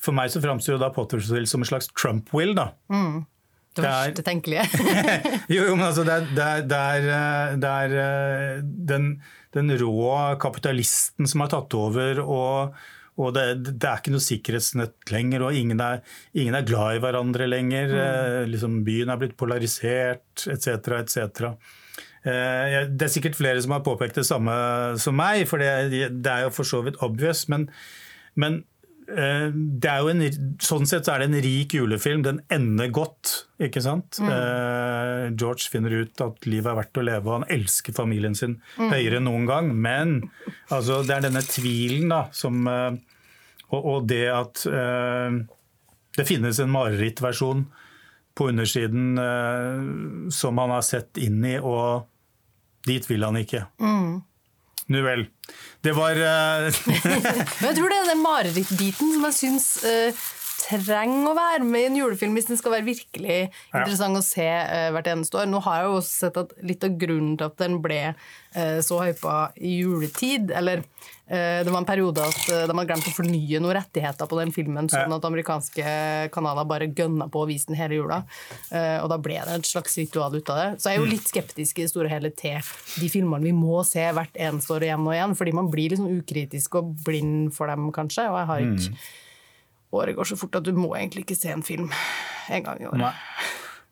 for 0.00 0.16
meg 0.16 0.30
så 0.32 0.40
framstår 0.40 0.78
da 0.80 0.88
Potters 0.94 1.28
will 1.32 1.44
som 1.46 1.60
en 1.60 1.68
slags 1.68 1.90
Trump-will. 1.92 2.54
da. 2.56 2.70
Det 2.88 3.82
det 3.82 3.84
er- 3.84 4.08
verste 4.08 4.24
tenkelige. 4.24 4.64
jo, 5.54 5.60
jo, 5.68 5.74
men 5.76 5.84
altså 5.90 6.04
det 6.06 6.14
er, 6.14 6.26
det 6.32 6.44
er, 6.46 6.64
det 6.70 6.80
er, 6.80 7.06
eh, 7.18 7.56
det 7.60 7.70
er 7.74 7.94
eh, 8.00 8.60
den, 8.88 9.08
den 9.52 9.74
rå 9.82 10.36
kapitalisten 10.40 11.26
som 11.28 11.44
har 11.44 11.52
tatt 11.52 11.74
over, 11.76 12.20
og, 12.24 12.74
og 13.16 13.30
det, 13.36 13.44
det 13.78 13.86
er 13.86 14.00
ikke 14.00 14.12
noe 14.14 14.24
sikkerhetsnett 14.24 15.12
lenger, 15.14 15.44
og 15.46 15.54
ingen 15.54 15.78
er, 15.80 16.00
ingen 16.34 16.56
er 16.58 16.66
glad 16.66 16.96
i 16.96 17.02
hverandre 17.04 17.46
lenger. 17.46 17.92
Eh, 17.94 18.40
Liksom, 18.50 18.80
byen 18.86 19.12
er 19.12 19.20
blitt 19.20 19.36
polarisert, 19.38 20.46
etc., 20.50 20.98
etc. 20.98 21.44
Eh, 22.26 22.80
Det 22.90 23.06
er 23.06 23.12
sikkert 23.14 23.38
flere 23.38 23.62
som 23.62 23.76
har 23.76 23.84
påpekt 23.86 24.18
det 24.18 24.26
samme 24.26 24.54
som 24.98 25.14
meg, 25.14 25.44
for 25.46 25.62
det, 25.62 26.10
det 26.24 26.32
er 26.32 26.46
jo 26.48 26.54
for 26.56 26.66
så 26.66 26.82
vidt 26.82 26.98
obvious. 27.06 27.46
Men, 27.52 27.68
men 28.34 28.64
det 29.04 29.90
er 29.90 30.00
jo 30.00 30.10
en, 30.12 30.22
sånn 30.62 30.86
sett 30.88 31.04
så 31.06 31.14
er 31.14 31.22
det 31.22 31.26
en 31.28 31.44
rik 31.44 31.74
julefilm. 31.76 32.22
Den 32.24 32.40
ender 32.52 32.88
godt, 32.94 33.32
ikke 33.62 33.82
sant? 33.84 34.20
Eh, 34.20 35.26
George 35.36 35.68
finner 35.72 35.92
ut 36.04 36.24
at 36.24 36.48
livet 36.48 36.70
er 36.72 36.78
verdt 36.78 37.00
å 37.00 37.04
leve, 37.04 37.28
og 37.28 37.36
han 37.40 37.48
elsker 37.52 37.96
familien 37.96 38.36
sin 38.38 38.56
høyere 38.78 39.20
enn 39.20 39.28
noen 39.28 39.48
gang. 39.50 39.72
Men 39.76 40.16
altså, 40.72 41.02
det 41.04 41.18
er 41.18 41.26
denne 41.26 41.44
tvilen 41.44 42.14
da, 42.14 42.22
som 42.32 42.64
eh, 42.70 42.96
og, 43.74 43.80
og 43.80 44.08
det 44.10 44.24
at 44.32 44.64
eh, 44.70 45.40
det 46.14 46.28
finnes 46.28 46.60
en 46.62 46.72
marerittversjon 46.72 47.64
på 48.34 48.48
undersiden 48.50 49.18
eh, 49.18 50.30
som 50.34 50.58
han 50.62 50.74
har 50.74 50.84
sett 50.86 51.18
inn 51.22 51.42
i, 51.46 51.56
og 51.58 52.06
dit 52.86 53.04
vil 53.10 53.26
han 53.26 53.38
ikke. 53.40 53.66
Nu 54.92 55.00
vel. 55.04 55.26
Det 55.84 55.94
var 55.96 56.18
uh... 56.18 56.68
Men 57.60 57.68
jeg 57.70 57.76
tror 57.78 57.92
det 57.92 57.98
er 57.98 58.08
den 58.12 58.24
marerittbiten 58.24 59.12
som 59.14 59.26
jeg 59.28 59.36
syns 59.38 59.68
uh, 59.84 60.24
trenger 60.64 61.30
å 61.30 61.36
være 61.36 61.64
med 61.66 61.82
i 61.82 61.88
en 61.90 61.98
julefilm 61.98 62.36
hvis 62.36 62.48
den 62.48 62.60
skal 62.60 62.76
være 62.76 62.86
virkelig 62.86 63.38
interessant 63.72 64.20
å 64.20 64.24
se 64.24 64.46
uh, 64.46 64.90
hvert 64.94 65.10
eneste 65.12 65.40
år. 65.40 65.48
Nå 65.50 65.62
har 65.64 65.80
jeg 65.80 65.90
jo 65.90 65.98
også 66.02 66.14
sett 66.26 66.40
at 66.44 66.54
litt 66.64 66.86
av 66.86 66.98
grunnen 67.00 67.38
til 67.40 67.48
at 67.50 67.60
den 67.64 67.80
ble 67.84 68.00
så 68.86 69.00
hypa 69.02 69.48
i 69.58 69.72
juletid, 69.80 70.52
eller 70.54 70.84
det 71.64 71.72
var 71.72 71.80
en 71.80 71.88
periode 71.88 72.20
at 72.20 72.40
eh, 72.52 72.66
de 72.68 72.74
hadde 72.74 72.86
glemt 72.90 73.06
å 73.08 73.14
fornye 73.16 73.60
noen 73.62 73.76
rettigheter 73.78 74.28
på 74.28 74.38
den 74.42 74.52
filmen, 74.52 74.90
sånn 74.92 75.14
at 75.16 75.24
amerikanske 75.24 75.94
kanaler 76.34 76.68
bare 76.68 76.90
gønna 76.92 77.30
på 77.32 77.44
å 77.44 77.48
vise 77.48 77.70
den 77.70 77.78
hele 77.80 77.96
jula. 77.96 78.20
Eh, 78.68 78.98
og 79.00 79.08
da 79.12 79.18
ble 79.24 79.38
det 79.40 79.56
et 79.56 79.70
slags 79.70 79.96
ritual 80.00 80.36
ut 80.36 80.52
av 80.52 80.60
det. 80.60 80.68
Så 80.82 80.92
jeg 80.92 81.00
er 81.00 81.02
jo 81.02 81.10
litt 81.14 81.30
skeptisk 81.30 81.80
i 81.80 81.86
det 81.86 81.92
store 81.94 82.10
og 82.10 82.14
hele 82.14 82.32
til 82.36 82.60
de 83.00 83.10
filmene 83.12 83.48
vi 83.48 83.54
må 83.56 83.80
se 83.88 84.04
hvert 84.04 84.36
eneste 84.36 84.76
år 84.76 84.88
igjen 84.90 85.08
og 85.08 85.16
igjen, 85.16 85.36
fordi 85.40 85.56
man 85.56 85.72
blir 85.72 85.96
sånn 85.96 86.12
ukritisk 86.12 86.80
og 86.80 86.92
blind 87.06 87.54
for 87.56 87.72
dem, 87.72 87.88
kanskje. 87.94 88.28
Og 88.28 88.40
jeg 88.42 88.50
har 88.52 88.66
ikke 88.68 88.96
Året 89.94 90.16
går 90.16 90.26
så 90.26 90.34
fort 90.34 90.56
at 90.58 90.66
du 90.66 90.72
må 90.74 90.88
egentlig 90.96 91.22
ikke 91.22 91.36
se 91.38 91.52
en 91.54 91.62
film 91.62 91.92
en 92.50 92.64
gang 92.66 92.80
i 92.82 92.88
året. 92.88 93.20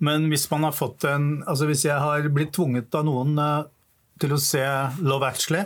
Men 0.02 0.26
hvis 0.32 0.48
man 0.50 0.66
har 0.66 0.74
fått 0.74 1.06
en 1.06 1.44
Altså 1.46 1.68
hvis 1.68 1.84
jeg 1.86 1.94
har 1.94 2.26
blitt 2.34 2.50
tvunget 2.56 2.94
av 2.98 3.06
noen 3.06 3.38
eh, 3.38 3.68
til 4.22 4.34
å 4.36 4.38
se 4.40 4.62
Love 5.02 5.26
Actually, 5.28 5.64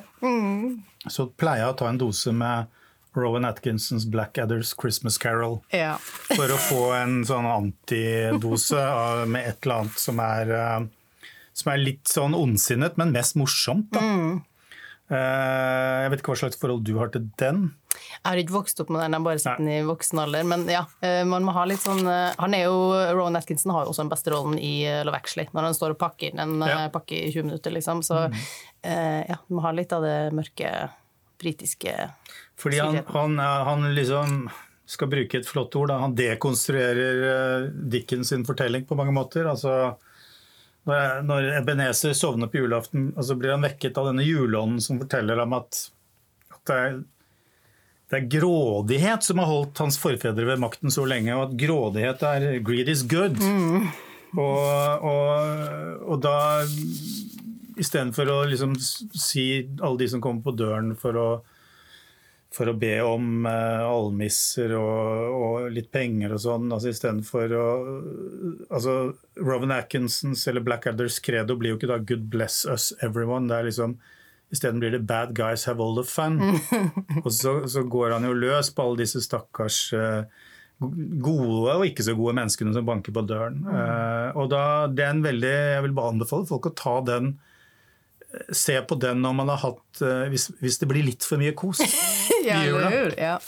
så 1.13 1.29
pleier 1.39 1.63
jeg 1.67 1.75
å 1.75 1.79
ta 1.79 1.91
en 1.93 2.01
dose 2.01 2.33
med 2.35 2.73
Rowan 3.17 3.47
Atkinsons 3.49 4.05
Blackadders 4.13 4.75
Christmas 4.77 5.17
Carol. 5.23 5.61
Ja. 5.73 5.95
For 6.35 6.51
å 6.53 6.59
få 6.61 6.81
en 6.99 7.23
sånn 7.29 7.47
antidose 7.49 8.77
av- 8.81 9.29
med 9.29 9.47
et 9.49 9.63
eller 9.65 9.81
annet 9.85 9.99
som 10.03 10.21
er, 10.21 10.51
eh, 10.53 10.87
som 11.55 11.73
er 11.73 11.79
litt 11.79 12.05
sånn 12.13 12.35
ondsinnet, 12.37 12.97
men 13.01 13.13
mest 13.13 13.37
morsomt. 13.37 13.91
Da. 13.93 14.01
Eh, 14.01 14.41
Jeg 15.09 16.11
vet 16.11 16.23
ikke 16.23 16.33
hva 16.33 16.39
slags 16.41 16.59
forhold 16.59 16.83
du 16.87 16.97
har 16.99 17.13
til 17.15 17.29
den. 17.39 17.61
Jeg 17.97 18.27
har 18.27 18.41
ikke 18.41 18.57
vokst 18.57 18.81
opp 18.83 18.91
med 18.93 19.01
den, 19.05 19.15
jeg 19.15 19.21
har 19.21 19.27
bare 19.27 19.43
sett 19.43 19.61
den 19.61 19.71
i 19.73 19.79
voksen 19.87 20.21
alder. 20.21 20.47
Men 20.51 20.67
ja, 20.69 20.83
eh, 21.01 21.23
man 21.29 21.47
må 21.47 21.55
ha 21.57 21.65
litt 21.69 21.81
sånn 21.85 22.03
eh, 22.11 22.35
Han 22.43 22.57
er 22.59 22.67
jo 22.67 22.77
Rowan 23.15 23.39
Atkinson 23.39 23.73
har 23.73 23.87
jo 23.87 23.95
også 23.95 24.05
den 24.05 24.13
beste 24.13 24.35
rollen 24.35 24.59
i 24.59 24.75
eh, 24.85 25.05
Love 25.07 25.21
Actually, 25.21 25.47
når 25.57 25.71
han 25.71 25.79
står 25.79 25.95
og 25.95 26.01
pakker 26.03 26.35
inn 26.35 26.43
en 26.43 26.59
Ja. 26.67 26.85
eh, 26.85 26.91
pakke 26.93 27.17
i 27.17 27.33
20 27.33 27.49
minutter, 27.49 27.75
liksom. 27.77 28.03
Så 28.07 28.27
mm. 28.27 28.39
ja, 28.87 29.39
du 29.49 29.57
må 29.57 29.65
ha 29.65 29.73
litt 29.75 29.95
av 29.95 30.05
det 30.05 30.19
mørke 30.37 30.71
britiske 31.41 31.95
Fordi 32.59 32.79
han, 32.81 33.01
han, 33.15 33.39
han 33.39 33.89
liksom 33.97 34.49
skal 34.87 35.11
bruke 35.11 35.41
et 35.41 35.49
flott 35.49 35.75
ord, 35.77 35.91
da. 35.91 35.99
han 36.05 36.15
dekonstruerer 36.17 37.23
eh, 37.31 37.71
Dickens 37.91 38.31
sin 38.31 38.45
fortelling 38.47 38.87
på 38.87 38.99
mange 38.99 39.15
måter. 39.15 39.49
Altså, 39.51 39.97
når, 40.87 41.21
når 41.27 41.51
Ebenezer 41.59 42.15
sovner 42.17 42.51
på 42.51 42.63
julaften, 42.63 43.11
og 43.17 43.27
så 43.27 43.37
blir 43.39 43.57
han 43.57 43.67
vekket 43.67 43.99
av 43.99 44.11
denne 44.11 44.25
juleånden 44.27 44.83
som 44.83 45.01
forteller 45.03 45.43
ham 45.43 45.57
at, 45.59 45.81
at 46.55 46.61
det, 46.71 46.77
er, 46.79 46.99
det 48.13 48.21
er 48.21 48.29
grådighet 48.37 49.27
som 49.27 49.43
har 49.43 49.51
holdt 49.51 49.83
hans 49.83 49.99
forfedre 50.03 50.47
ved 50.47 50.63
makten 50.63 50.95
så 50.95 51.07
lenge, 51.09 51.35
og 51.35 51.49
at 51.49 51.57
grådighet 51.61 52.23
er 52.31 52.49
'greed 52.63 52.93
is 52.93 53.03
good'. 53.11 53.43
Og, 54.37 55.05
og, 55.07 56.07
og 56.13 56.19
da 56.21 56.39
Istedenfor 57.77 58.31
å 58.33 58.37
liksom 58.49 58.73
si 58.81 59.67
alle 59.85 60.01
de 60.01 60.07
som 60.09 60.21
kommer 60.25 60.41
på 60.47 60.55
døren 60.57 60.95
for 60.97 61.19
å 61.21 61.27
for 62.57 62.71
å 62.71 62.77
be 62.81 62.95
om 63.05 63.47
eh, 63.49 63.85
almisser 63.85 64.73
og, 64.79 65.37
og 65.37 65.71
litt 65.75 65.91
penger 65.95 66.35
og 66.37 66.43
sånn. 66.43 66.71
altså 66.73 66.93
Istedenfor 66.93 67.55
å 67.57 67.69
altså 68.71 68.97
Rowan 69.43 69.75
Atkinsons 69.77 70.47
eller 70.49 70.65
Blackadders 70.65 71.21
credo 71.25 71.59
blir 71.61 71.75
jo 71.75 71.81
ikke 71.81 71.93
da 71.93 72.01
'good 72.01 72.29
bless 72.33 72.65
us 72.65 72.93
everyone'. 73.05 73.51
det 73.51 73.59
er 73.61 73.69
liksom 73.71 73.99
Isteden 74.55 74.79
blir 74.79 74.93
det 74.95 75.07
'bad 75.07 75.35
guys 75.35 75.67
have 75.67 75.83
all 75.83 75.97
the 75.97 76.07
fun'. 76.07 76.39
og 77.25 77.33
så, 77.33 77.67
så 77.69 77.83
går 77.83 78.15
han 78.15 78.29
jo 78.29 78.37
løs 78.37 78.71
på 78.71 78.85
alle 78.85 79.03
disse 79.03 79.21
stakkars 79.25 79.81
eh, 79.93 80.23
gode 80.79 81.73
og 81.73 81.87
ikke 81.89 82.05
så 82.05 82.15
gode 82.15 82.37
menneskene 82.37 82.75
som 82.77 82.87
banker 82.87 83.15
på 83.17 83.25
døren. 83.27 83.65
Eh, 83.67 84.37
og 84.37 84.51
da, 84.53 84.63
det 84.93 85.05
er 85.05 85.15
en 85.15 85.25
veldig, 85.25 85.57
Jeg 85.77 85.83
vil 85.87 85.97
bare 85.97 86.15
anbefale 86.15 86.49
folk 86.49 86.71
å 86.71 86.77
ta 86.79 87.01
den 87.09 87.35
Se 88.53 88.75
på 88.85 88.99
den 89.01 89.23
når 89.25 89.33
man 89.39 89.49
har 89.49 89.61
hatt 89.63 90.01
eh, 90.05 90.27
hvis, 90.33 90.49
hvis 90.61 90.79
det 90.83 90.89
blir 90.91 91.07
litt 91.07 91.25
for 91.25 91.41
mye 91.41 91.55
kos. 91.57 91.81
Ja, 92.47 92.61
i 92.63 92.69
jula. 92.69 92.91
ja. 93.19 93.39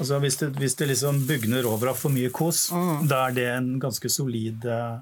Altså 0.00 0.16
hvis 0.22 0.36
det, 0.40 0.46
hvis 0.60 0.74
det 0.78 0.86
liksom 0.90 1.18
bugner 1.28 1.66
over 1.68 1.90
av 1.90 1.98
for 2.00 2.12
mye 2.12 2.30
kos, 2.32 2.66
da 3.08 3.26
er 3.26 3.34
det 3.36 3.44
en 3.52 3.68
ganske 3.80 4.08
solid, 4.12 4.64
eh, 4.64 4.98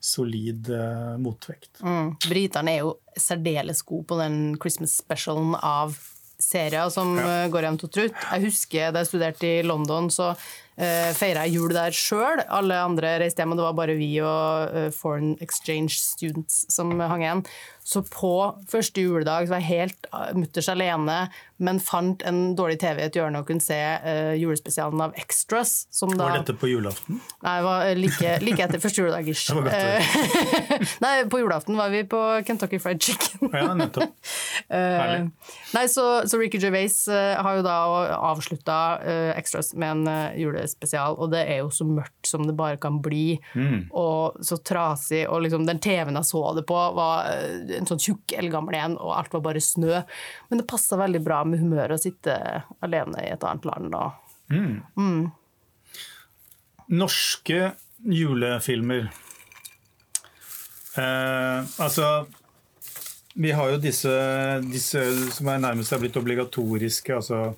solid 0.00 0.70
uh, 0.72 1.16
motvekt. 1.20 1.80
Mm. 1.84 2.14
Briterne 2.24 2.72
er 2.72 2.82
jo 2.86 2.94
særdeles 3.20 3.82
gode 3.84 4.06
på 4.08 4.16
den 4.20 4.38
Christmas 4.60 4.94
specialen 5.00 5.52
av 5.60 5.96
serier 6.40 6.88
som 6.92 7.16
Ja. 7.20 7.48
går 7.52 7.66
hjem 7.68 7.78
til 7.82 7.92
trutt. 7.92 8.16
Jeg 8.32 8.46
husker 8.46 8.92
da 8.96 9.02
jeg 9.02 9.10
studerte 9.10 9.50
i 9.58 9.62
London, 9.66 10.08
så 10.12 10.30
uh, 10.80 11.10
feira 11.16 11.46
jul 11.50 11.72
der 11.76 11.94
sjøl. 11.94 12.42
Alle 12.48 12.80
andre 12.80 13.18
reiste 13.22 13.42
hjem, 13.42 13.54
og 13.54 13.60
det 13.60 13.66
var 13.68 13.76
bare 13.78 13.98
vi 13.98 14.12
og 14.24 14.72
uh, 14.74 14.88
foreign 14.94 15.36
exchange 15.44 16.00
students 16.00 16.64
som 16.72 16.96
hang 17.00 17.26
igjen. 17.26 17.44
Så 17.90 18.02
på 18.06 18.34
første 18.70 19.02
juledag 19.02 19.48
så 19.48 19.54
var 19.54 19.62
jeg 19.64 19.82
helt 19.82 20.10
uh, 20.12 20.30
mutters 20.36 20.68
alene, 20.70 21.16
men 21.60 21.80
fant 21.82 22.22
en 22.28 22.54
dårlig 22.56 22.78
TV 22.80 23.00
i 23.00 23.06
et 23.08 23.16
hjørne 23.18 23.40
og 23.40 23.48
kunne 23.48 23.64
se 23.64 23.76
uh, 23.76 24.32
julespesialen 24.38 25.00
av 25.04 25.16
Extras. 25.18 25.88
Som 25.92 26.12
da 26.14 26.28
Var 26.28 26.42
dette 26.42 26.56
på 26.60 26.70
julaften? 26.70 27.20
Nei, 27.44 27.56
det 27.56 27.66
var 27.66 27.90
like, 27.98 28.34
like 28.44 28.66
etter 28.66 28.82
første 28.82 29.02
juledag. 29.02 29.28
ish. 29.28 29.50
Eh, 29.50 30.14
Nei, 31.04 31.14
på 31.32 31.40
julaften 31.42 31.78
var 31.80 31.90
vi 31.92 32.04
på 32.08 32.20
Kentucky 32.46 32.78
Fried 32.80 33.02
Chicken. 33.02 33.50
Ja, 33.52 33.72
nettopp. 33.74 34.14
Herlig. 34.70 35.26
Eh, 35.26 35.58
Nei, 35.74 35.84
så, 35.90 36.06
så 36.28 36.38
Ricky 36.40 36.60
Gervais 36.62 37.02
uh, 37.10 37.40
har 37.40 37.58
jo 37.58 37.66
da 37.66 37.76
avslutta 38.30 38.78
Extras 39.36 39.74
med 39.74 39.90
en 39.90 40.08
eh, 40.10 40.40
julespesial, 40.70 41.16
og 41.18 41.30
det 41.32 41.42
er 41.48 41.60
jo 41.62 41.70
så 41.70 41.84
mørkt 41.84 42.26
som 42.26 42.46
det 42.46 42.54
bare 42.56 42.78
kan 42.80 43.00
bli. 43.02 43.40
Mm. 43.54 43.90
Og 43.92 44.38
så 44.44 44.56
trasig, 44.56 45.26
og 45.28 45.42
liksom 45.42 45.66
den 45.66 45.80
TV-en 45.80 46.16
jeg 46.16 46.24
så 46.28 46.54
det 46.56 46.66
på, 46.68 46.78
var 46.96 47.30
eh, 47.32 47.76
en 47.78 47.86
sånn 47.86 48.00
tjukk 48.00 48.32
eldgammel 48.38 48.74
en, 48.78 48.96
og 48.98 49.16
alt 49.16 49.32
var 49.32 49.44
bare 49.44 49.60
snø. 49.60 50.02
Men 50.48 50.60
det 50.60 50.68
passa 50.68 50.96
veldig 51.00 51.22
bra 51.24 51.42
med 51.44 51.60
humøret 51.60 51.98
å 51.98 52.00
sitte 52.00 52.36
alene 52.80 53.24
i 53.24 53.32
et 53.32 53.44
annet 53.44 53.64
land. 53.68 53.94
Og 53.94 54.10
Norske 56.90 57.72
julefilmer. 58.00 59.10
Eh, 60.98 61.58
altså 61.78 62.26
Vi 63.34 63.52
har 63.54 63.68
jo 63.70 63.78
disse, 63.78 64.10
disse 64.66 65.04
som 65.30 65.48
er 65.52 65.60
nærmest 65.62 65.92
er 65.94 66.00
blitt 66.02 66.18
obligatoriske. 66.18 67.14
altså 67.14 67.54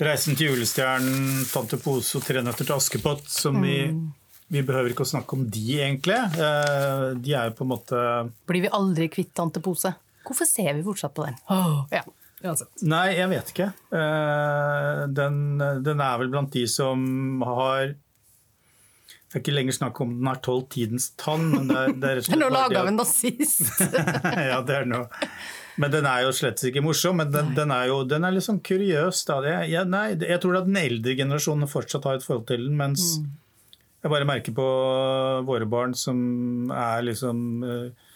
'Reisen 0.00 0.34
til 0.38 0.48
julestjernen', 0.50 1.44
'Tante 1.46 1.76
Pose' 1.78 2.16
og 2.16 2.22
'Tre 2.24 2.42
nøtter 2.42 2.64
til 2.66 2.74
Askepott'. 2.74 3.28
som 3.28 3.60
vi, 3.62 3.76
vi 4.50 4.62
behøver 4.62 4.90
ikke 4.94 5.04
å 5.04 5.10
snakke 5.12 5.36
om 5.36 5.44
de, 5.50 5.66
egentlig. 5.80 6.16
Eh, 6.16 7.04
de 7.20 7.34
er 7.34 7.50
jo 7.50 7.56
på 7.58 7.64
en 7.66 7.72
måte 7.74 8.00
blir 8.48 8.62
vi 8.64 8.68
aldri 8.72 9.08
kvitt 9.12 9.34
Tante 9.34 9.60
Pose? 9.60 9.94
Hvorfor 10.24 10.46
ser 10.48 10.72
vi 10.74 10.82
fortsatt 10.86 11.14
på 11.14 11.24
den? 11.26 11.36
Oh, 11.50 11.84
ja, 11.90 12.02
uansett. 12.44 12.70
Nei, 12.82 13.14
jeg 13.18 13.28
vet 13.30 13.52
ikke. 13.54 13.72
Eh, 13.92 15.06
Den, 15.12 15.58
den 15.82 16.00
er 16.00 16.18
vel 16.18 16.28
blant 16.30 16.52
de 16.52 16.66
som 16.70 17.42
har 17.42 17.94
Det 17.94 19.38
er 19.38 19.40
ikke 19.40 19.54
lenger 19.56 19.72
snakk 19.72 20.00
om 20.04 20.10
den 20.18 20.26
har 20.28 20.36
tolv 20.44 20.66
tidens 20.68 21.10
tann, 21.16 21.46
men 21.50 21.68
det 21.68 21.76
er, 21.76 21.92
det 21.96 22.08
er 22.10 22.16
rett 22.18 22.26
og 22.26 22.30
slett 22.30 22.40
Nå 22.42 22.48
det 22.50 22.56
laga 22.58 22.82
vi 22.82 22.88
en 22.92 22.98
nazist! 23.00 23.80
ja, 24.52 24.58
det 24.60 24.74
er 24.76 24.84
noe. 24.90 25.06
Men 25.80 25.92
den 25.94 26.06
er 26.08 26.24
jo 26.26 26.32
slett 26.36 26.60
ikke 26.68 26.82
morsom. 26.84 27.16
Men 27.22 27.30
den, 27.32 27.52
den 27.56 27.72
er 27.74 27.86
jo 27.88 28.02
den 28.08 28.26
er 28.26 28.34
litt 28.34 28.44
sånn 28.44 28.60
kuriøs. 28.64 29.22
Da. 29.28 29.38
Jeg, 29.46 29.70
jeg, 29.72 29.88
nei, 29.92 30.06
jeg 30.20 30.40
tror 30.42 30.58
at 30.60 30.68
den 30.68 30.80
eldre 30.80 31.14
generasjonen 31.18 31.70
fortsatt 31.70 32.08
har 32.08 32.18
et 32.18 32.26
forhold 32.26 32.48
til 32.50 32.66
den, 32.66 32.76
mens 32.78 33.06
jeg 34.02 34.10
bare 34.10 34.26
merker 34.26 34.54
på 34.56 34.66
våre 35.46 35.68
barn 35.70 35.92
som 35.94 36.70
er 36.74 37.04
liksom 37.06 37.42
eh, 37.62 38.08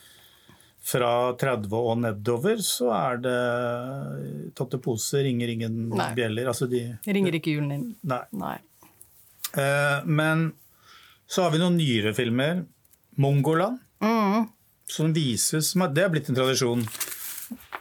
fra 0.87 1.11
30 1.39 1.73
og 1.79 2.01
nedover, 2.03 2.61
så 2.63 2.91
er 2.95 3.21
det 3.23 3.37
Tante 4.59 4.81
Pose 4.83 5.23
ringer 5.27 5.51
ingen 5.55 5.89
Nei. 5.95 6.11
bjeller. 6.19 6.51
Altså 6.51 6.69
de, 6.71 6.85
Ringer 7.07 7.39
ikke 7.39 7.55
julen 7.57 7.73
inn. 7.77 7.87
nei. 8.07 8.23
Nei. 8.35 8.57
Eh, 9.57 10.01
men 10.07 10.49
så 11.27 11.47
har 11.47 11.55
vi 11.55 11.63
noen 11.63 11.79
nyere 11.79 12.13
filmer. 12.15 12.65
Mongoland. 13.17 13.81
Som 14.87 15.15
vises 15.17 15.73
Det 15.73 16.03
er 16.05 16.11
blitt 16.13 16.29
en 16.31 16.37
tradisjon. 16.37 16.83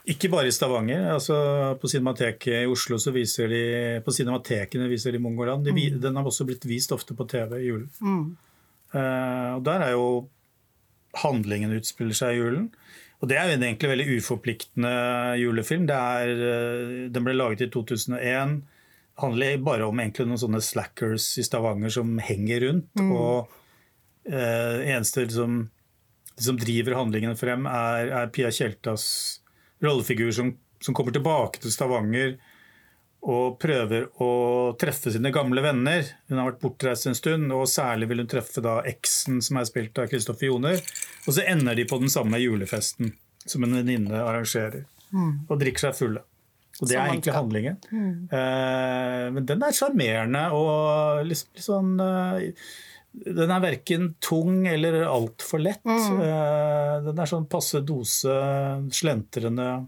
Ikke 0.06 0.30
bare 0.30 0.50
i 0.50 0.54
Stavanger. 0.54 1.08
altså 1.16 1.36
På 1.80 1.88
Cinemateket 1.90 2.62
i 2.62 2.70
Oslo 2.70 2.98
så 3.02 3.10
viser 3.14 3.50
de 3.50 3.62
På 4.06 4.14
cinematekene 4.14 4.86
viser 4.90 5.16
de 5.16 5.22
Mongoland. 5.22 5.66
De, 5.66 5.74
mm. 5.74 6.00
Den 6.02 6.16
har 6.16 6.26
også 6.26 6.46
blitt 6.46 6.66
vist 6.68 6.94
ofte 6.94 7.16
på 7.18 7.26
TV 7.30 7.58
i 7.58 7.66
julen. 7.66 7.90
Eh, 8.94 9.50
og 9.56 9.64
der 9.66 9.88
er 9.88 9.96
jo 9.96 10.06
handlingen 11.22 11.74
utspiller 11.76 12.16
seg 12.16 12.36
i 12.36 12.40
julen. 12.40 12.70
Og 13.22 13.30
det 13.30 13.38
er 13.40 13.48
jo 13.48 13.56
en 13.56 13.64
egentlig 13.64 13.90
veldig 13.90 14.16
uforpliktende 14.20 14.94
julefilm. 15.40 15.86
Det 15.88 15.96
er, 15.96 16.32
uh, 16.36 16.96
den 17.12 17.24
ble 17.24 17.36
laget 17.36 17.64
i 17.64 17.70
2001. 17.72 18.58
Det 18.60 19.22
handler 19.22 19.62
bare 19.64 19.86
om 19.88 20.02
egentlig 20.02 20.26
noen 20.28 20.42
sånne 20.42 20.60
slackers 20.60 21.30
i 21.40 21.46
Stavanger 21.46 21.94
som 21.94 22.12
henger 22.20 22.66
rundt. 22.66 22.90
Og 23.00 23.48
uh, 24.28 24.76
eneste 24.84 25.24
liksom, 25.24 25.62
som 26.36 26.60
driver 26.60 26.98
handlingen 27.00 27.38
frem, 27.40 27.64
er, 27.70 28.12
er 28.20 28.30
Pia 28.36 28.52
Tjeltas 28.52 29.06
rollefigur 29.84 30.30
som, 30.32 30.52
som 30.80 30.96
kommer 30.96 31.14
tilbake 31.16 31.62
til 31.62 31.72
Stavanger 31.74 32.36
og 33.26 33.56
prøver 33.58 34.06
å 34.22 34.30
treffe 34.78 35.10
sine 35.10 35.32
gamle 35.34 35.62
venner. 35.64 36.06
Hun 36.30 36.38
har 36.38 36.52
vært 36.52 36.60
bortreist 36.62 37.08
en 37.10 37.16
stund, 37.18 37.50
og 37.54 37.66
særlig 37.70 38.06
vil 38.10 38.22
hun 38.22 38.30
treffe 38.30 38.62
da 38.62 38.78
eksen 38.86 39.40
som 39.42 39.58
er 39.58 39.66
spilt 39.66 39.98
av 39.98 40.06
Kristoffer 40.12 40.46
Joner. 40.46 40.78
Og 41.26 41.34
så 41.34 41.42
ender 41.48 41.74
de 41.74 41.88
på 41.90 41.98
den 41.98 42.12
samme 42.12 42.38
julefesten 42.38 43.16
som 43.46 43.66
en 43.66 43.74
venninne 43.80 44.22
arrangerer, 44.22 44.86
og 45.48 45.58
drikker 45.58 45.88
seg 45.88 45.98
fulle. 45.98 46.22
Og 46.76 46.90
det 46.90 46.96
er 46.98 47.08
egentlig 47.08 47.32
handlingen. 47.32 47.76
Eh, 48.36 49.26
men 49.32 49.46
den 49.48 49.62
er 49.64 49.74
sjarmerende 49.74 50.42
og 50.52 51.22
litt, 51.24 51.46
litt 51.56 51.64
sånn 51.64 51.94
eh, 52.04 52.50
Den 53.16 53.50
er 53.50 53.62
verken 53.64 54.10
tung 54.20 54.66
eller 54.68 54.98
altfor 55.08 55.62
lett. 55.62 55.80
Mm. 55.88 56.18
den 57.06 57.18
er 57.22 57.30
sånn 57.30 57.46
passe 57.48 57.80
dose, 57.86 58.34
slentrende 58.92 59.86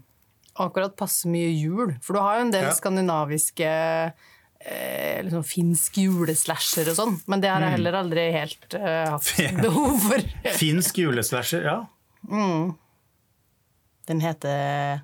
Akkurat 0.59 0.95
passe 0.97 1.29
mye 1.31 1.51
jul. 1.53 1.93
For 2.03 2.17
du 2.17 2.19
har 2.19 2.39
jo 2.39 2.45
en 2.47 2.51
del 2.51 2.65
Ja. 2.65 2.73
skandinaviske 2.75 3.69
eh, 3.69 5.21
liksom 5.23 5.43
finsk 5.47 5.99
juleslasher 6.01 6.89
og 6.91 6.97
sånn, 6.97 7.13
men 7.31 7.39
det 7.39 7.47
har 7.53 7.61
jeg 7.63 7.77
heller 7.77 7.95
aldri 8.01 8.25
helt 8.35 8.73
eh, 8.75 9.05
hatt 9.07 9.29
Mm. 9.39 9.61
Behov 9.61 9.99
for. 10.03 10.25
Finsk 10.57 10.97
juleslasher, 10.99 11.63
ja. 11.63 11.77
Den 14.09 14.19
heter 14.25 15.01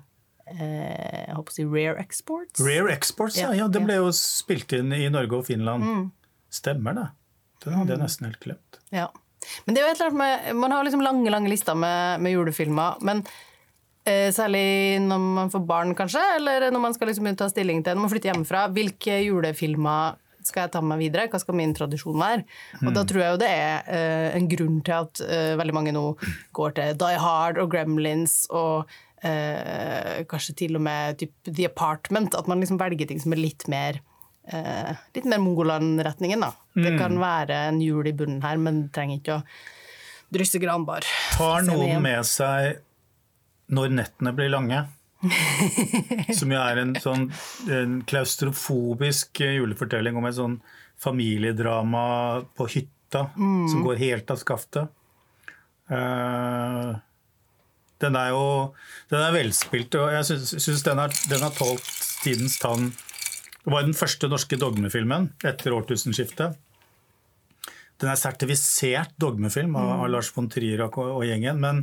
eh, 0.50 1.24
jeg 1.26 1.36
håper 1.38 1.52
å 1.52 1.56
si 1.56 1.64
Rare 1.64 2.02
Exports. 2.02 2.60
Rare 2.60 2.92
Exports, 2.92 3.38
ja. 3.40 3.48
Ja, 3.54 3.62
ja. 3.64 3.68
Den 3.72 3.86
ble 3.88 3.96
jo 4.00 4.10
spilt 4.14 4.72
inn 4.76 4.92
i 4.92 5.06
Norge 5.14 5.40
og 5.40 5.46
Finland. 5.48 6.10
Stemmer 6.52 6.94
det. 6.98 7.06
Den 7.64 7.78
hadde 7.78 7.96
jeg 7.96 8.02
nesten 8.02 8.28
helt 8.28 8.42
glemt. 8.42 8.80
Ja. 8.94 9.08
Men 9.64 9.76
det 9.76 9.82
er 9.82 9.86
jo 9.86 9.92
et 9.92 10.00
eller 10.00 10.10
annet 10.10 10.22
med, 10.22 10.56
Man 10.58 10.72
har 10.74 10.86
liksom 10.86 11.04
lange 11.04 11.30
lange 11.30 11.50
lister 11.52 11.76
med, 11.78 12.22
med 12.24 12.34
julefilmer, 12.34 13.02
men 13.06 13.22
Eh, 14.06 14.28
særlig 14.30 15.00
når 15.02 15.18
man 15.18 15.48
får 15.50 15.62
barn, 15.66 15.94
kanskje, 15.98 16.20
eller 16.36 16.68
når 16.70 16.82
man 16.84 16.94
skal 16.94 17.10
liksom 17.10 17.26
ta 17.34 17.48
stilling 17.50 17.82
til 17.82 17.96
når 17.96 18.04
man 18.04 18.12
flytter 18.12 18.30
hjemmefra. 18.30 18.60
Hvilke 18.70 19.16
julefilmer 19.24 20.20
skal 20.46 20.66
jeg 20.66 20.72
ta 20.76 20.82
med 20.82 20.92
meg 20.92 21.08
videre? 21.08 21.26
Hva 21.32 21.40
skal 21.42 21.58
min 21.58 21.74
tradisjon 21.74 22.20
være? 22.20 22.44
Og 22.84 22.92
da 22.94 23.02
tror 23.02 23.24
jeg 23.24 23.34
jo 23.34 23.40
det 23.42 23.48
er 23.50 23.90
eh, 23.90 24.28
en 24.38 24.46
grunn 24.52 24.78
til 24.86 24.94
at 25.00 25.22
eh, 25.26 25.56
veldig 25.58 25.74
mange 25.74 25.96
nå 25.96 26.04
går 26.54 26.76
til 26.76 27.00
Die 27.02 27.18
Hard 27.24 27.58
og 27.58 27.72
Gremlins 27.72 28.44
og 28.54 28.94
eh, 29.26 30.22
kanskje 30.30 30.54
til 30.62 30.78
og 30.78 30.86
med 30.86 31.18
typ 31.24 31.50
The 31.50 31.66
Apartment. 31.66 32.38
At 32.38 32.46
man 32.46 32.62
liksom 32.62 32.78
velger 32.78 33.10
ting 33.10 33.18
som 33.22 33.34
er 33.34 33.42
litt 33.42 33.66
mer 33.72 33.98
eh, 34.52 34.92
litt 35.14 35.28
mer 35.28 35.40
Mongoland-retningen, 35.42 36.44
da. 36.44 36.52
Det 36.76 36.96
kan 36.98 37.16
være 37.20 37.62
en 37.70 37.80
hjul 37.80 38.06
i 38.10 38.14
bunnen 38.16 38.42
her, 38.44 38.58
men 38.60 38.84
det 38.84 38.92
trenger 38.96 39.20
ikke 39.20 39.38
å 39.38 39.44
drysse 40.36 40.60
granbar. 40.62 41.06
Tar 41.36 41.64
noen 41.66 42.02
med 42.04 42.26
seg 42.28 42.82
når 43.72 43.94
nettene 44.00 44.32
blir 44.36 44.52
lange? 44.52 44.84
Som 46.38 46.52
jo 46.52 46.60
er 46.60 46.82
en 46.82 46.92
sånn 47.00 47.30
en 47.72 47.96
klaustrofobisk 48.06 49.40
julefortelling 49.40 50.18
om 50.18 50.28
et 50.28 50.36
sånn 50.36 50.58
familiedrama 51.00 52.04
på 52.56 52.68
hytta 52.72 53.26
som 53.36 53.82
går 53.84 53.98
helt 54.00 54.30
av 54.32 54.38
skaftet. 54.40 54.92
Uh, 55.90 56.96
den 58.02 58.16
er 58.18 58.32
jo 58.34 58.46
den 59.10 59.22
er 59.22 59.34
velspilt, 59.36 59.94
og 59.96 60.12
jeg 60.12 60.40
syns- 60.42 60.84
den, 60.84 61.02
den 61.30 61.44
har 61.44 61.54
tålt 61.56 61.86
tidens 62.24 62.58
tann. 62.60 62.90
Det 63.66 63.74
var 63.74 63.82
den 63.82 63.96
første 63.98 64.28
norske 64.30 64.56
dogmefilmen 64.62 65.32
etter 65.42 65.74
årtusenskiftet. 65.74 66.54
Den 67.98 68.10
er 68.12 68.18
sertifisert 68.20 69.16
dogmefilm 69.18 69.74
av, 69.80 69.88
av 70.04 70.10
Lars 70.12 70.28
von 70.36 70.46
Trier 70.52 70.84
og, 70.84 70.98
og 71.02 71.24
gjengen. 71.26 71.58
Men, 71.58 71.80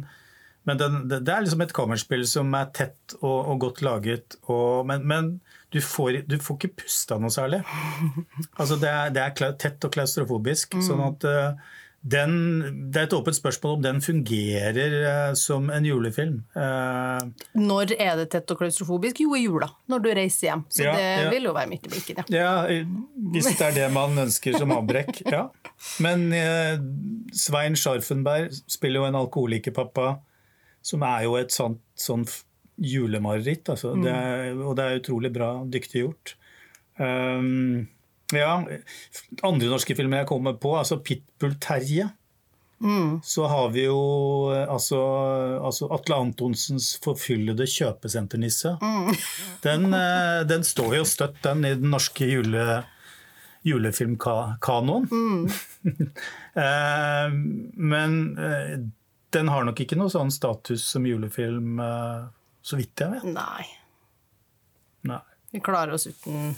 men 0.63 0.79
den, 0.79 0.95
det, 1.11 1.19
det 1.27 1.33
er 1.33 1.43
liksom 1.43 1.65
et 1.65 1.75
kammerspill 1.75 2.23
som 2.29 2.55
er 2.55 2.69
tett 2.77 3.17
og, 3.19 3.35
og 3.51 3.59
godt 3.65 3.83
laget. 3.83 4.37
Og, 4.47 4.85
men 4.87 5.03
men 5.09 5.29
du, 5.75 5.81
får, 5.83 6.21
du 6.29 6.37
får 6.39 6.59
ikke 6.61 6.85
pusta 6.85 7.19
noe 7.19 7.33
særlig. 7.33 7.63
Altså 8.61 8.79
det 8.79 8.91
er, 8.93 9.11
det 9.11 9.25
er 9.25 9.57
tett 9.59 9.83
og 9.83 9.91
klaustrofobisk. 9.97 10.79
sånn 10.87 11.03
at 11.03 11.27
eh, 11.27 11.73
den, 12.03 12.91
Det 12.91 12.99
er 12.99 13.05
et 13.07 13.13
åpent 13.15 13.35
spørsmål 13.37 13.77
om 13.77 13.83
den 13.85 14.01
fungerer 14.03 14.95
eh, 15.07 15.33
som 15.39 15.69
en 15.71 15.85
julefilm. 15.87 16.41
Eh, 16.51 17.29
Når 17.55 17.93
er 17.95 18.17
det 18.19 18.25
tett 18.33 18.51
og 18.51 18.59
klaustrofobisk? 18.59 19.21
Jo, 19.23 19.37
i 19.39 19.45
jula, 19.45 19.69
når 19.87 20.03
du 20.03 20.09
reiser 20.11 20.49
hjem. 20.49 20.65
Så 20.67 20.83
Ja, 20.83 20.95
det 20.99 21.05
ja. 21.23 21.29
vil 21.31 21.47
jo 21.47 21.53
være 21.55 21.71
midt 21.71 21.87
i 21.87 21.93
blinken, 21.93 22.19
ja. 22.19 22.25
Ja, 22.35 22.83
hvis 23.31 23.47
det 23.53 23.69
er 23.69 23.77
det 23.77 23.87
man 23.95 24.19
ønsker 24.25 24.57
som 24.59 24.75
avbrekk. 24.75 25.23
Ja. 25.31 25.45
Men 26.03 26.27
eh, 26.35 26.75
Svein 27.31 27.79
Scharfenberg 27.79 28.51
spiller 28.67 28.99
jo 28.99 29.07
en 29.07 29.15
alkoholikerpappa, 29.23 30.17
som 30.83 31.07
er 31.07 31.23
jo 31.23 31.37
et 31.39 31.55
sånt, 31.55 31.79
sånt 31.95 32.41
julemareritt. 32.83 33.69
Altså. 33.71 33.95
Det 34.03 34.11
er, 34.11 34.57
og 34.59 34.75
det 34.75 34.83
er 34.89 34.99
utrolig 34.99 35.31
bra, 35.31 35.53
dyktig 35.71 36.03
gjort. 36.03 36.35
Um, 36.99 37.87
ja, 38.41 38.55
andre 39.45 39.69
norske 39.71 39.95
filmer 39.97 40.23
jeg 40.23 40.31
kommer 40.33 40.57
på, 40.59 40.73
altså 40.79 40.99
Pitbull-Terje. 41.03 42.09
Så 43.23 43.45
har 43.47 43.69
vi 43.69 43.85
jo 43.85 43.99
eh, 44.51 44.67
altså, 44.67 44.99
altså 45.63 45.87
Atle 45.95 46.17
Antonsens 46.19 46.97
forfyllede 47.03 47.67
kjøpesenternisse. 47.69 48.75
Den, 49.63 49.93
eh, 49.95 50.41
den 50.49 50.65
står 50.67 50.97
jo 50.99 51.05
støtt, 51.07 51.39
den, 51.45 51.63
i 51.63 51.77
den 51.79 51.93
norske 51.93 52.27
jule, 52.27 52.81
julefilmkanoen. 53.63 55.07
Mm. 55.07 55.47
Men 57.93 58.19
eh, 58.35 58.75
den 59.33 59.53
har 59.53 59.63
nok 59.63 59.79
ikke 59.79 59.97
noe 59.97 60.11
sånn 60.11 60.33
status 60.33 60.83
som 60.93 61.07
julefilm, 61.07 61.79
så 62.61 62.77
vidt 62.77 63.01
jeg 63.01 63.15
vet. 63.15 63.31
Nei. 63.33 63.63
Nei. 65.09 65.23
Vi 65.55 65.63
klarer 65.63 65.95
oss 65.95 66.05
uten 66.11 66.51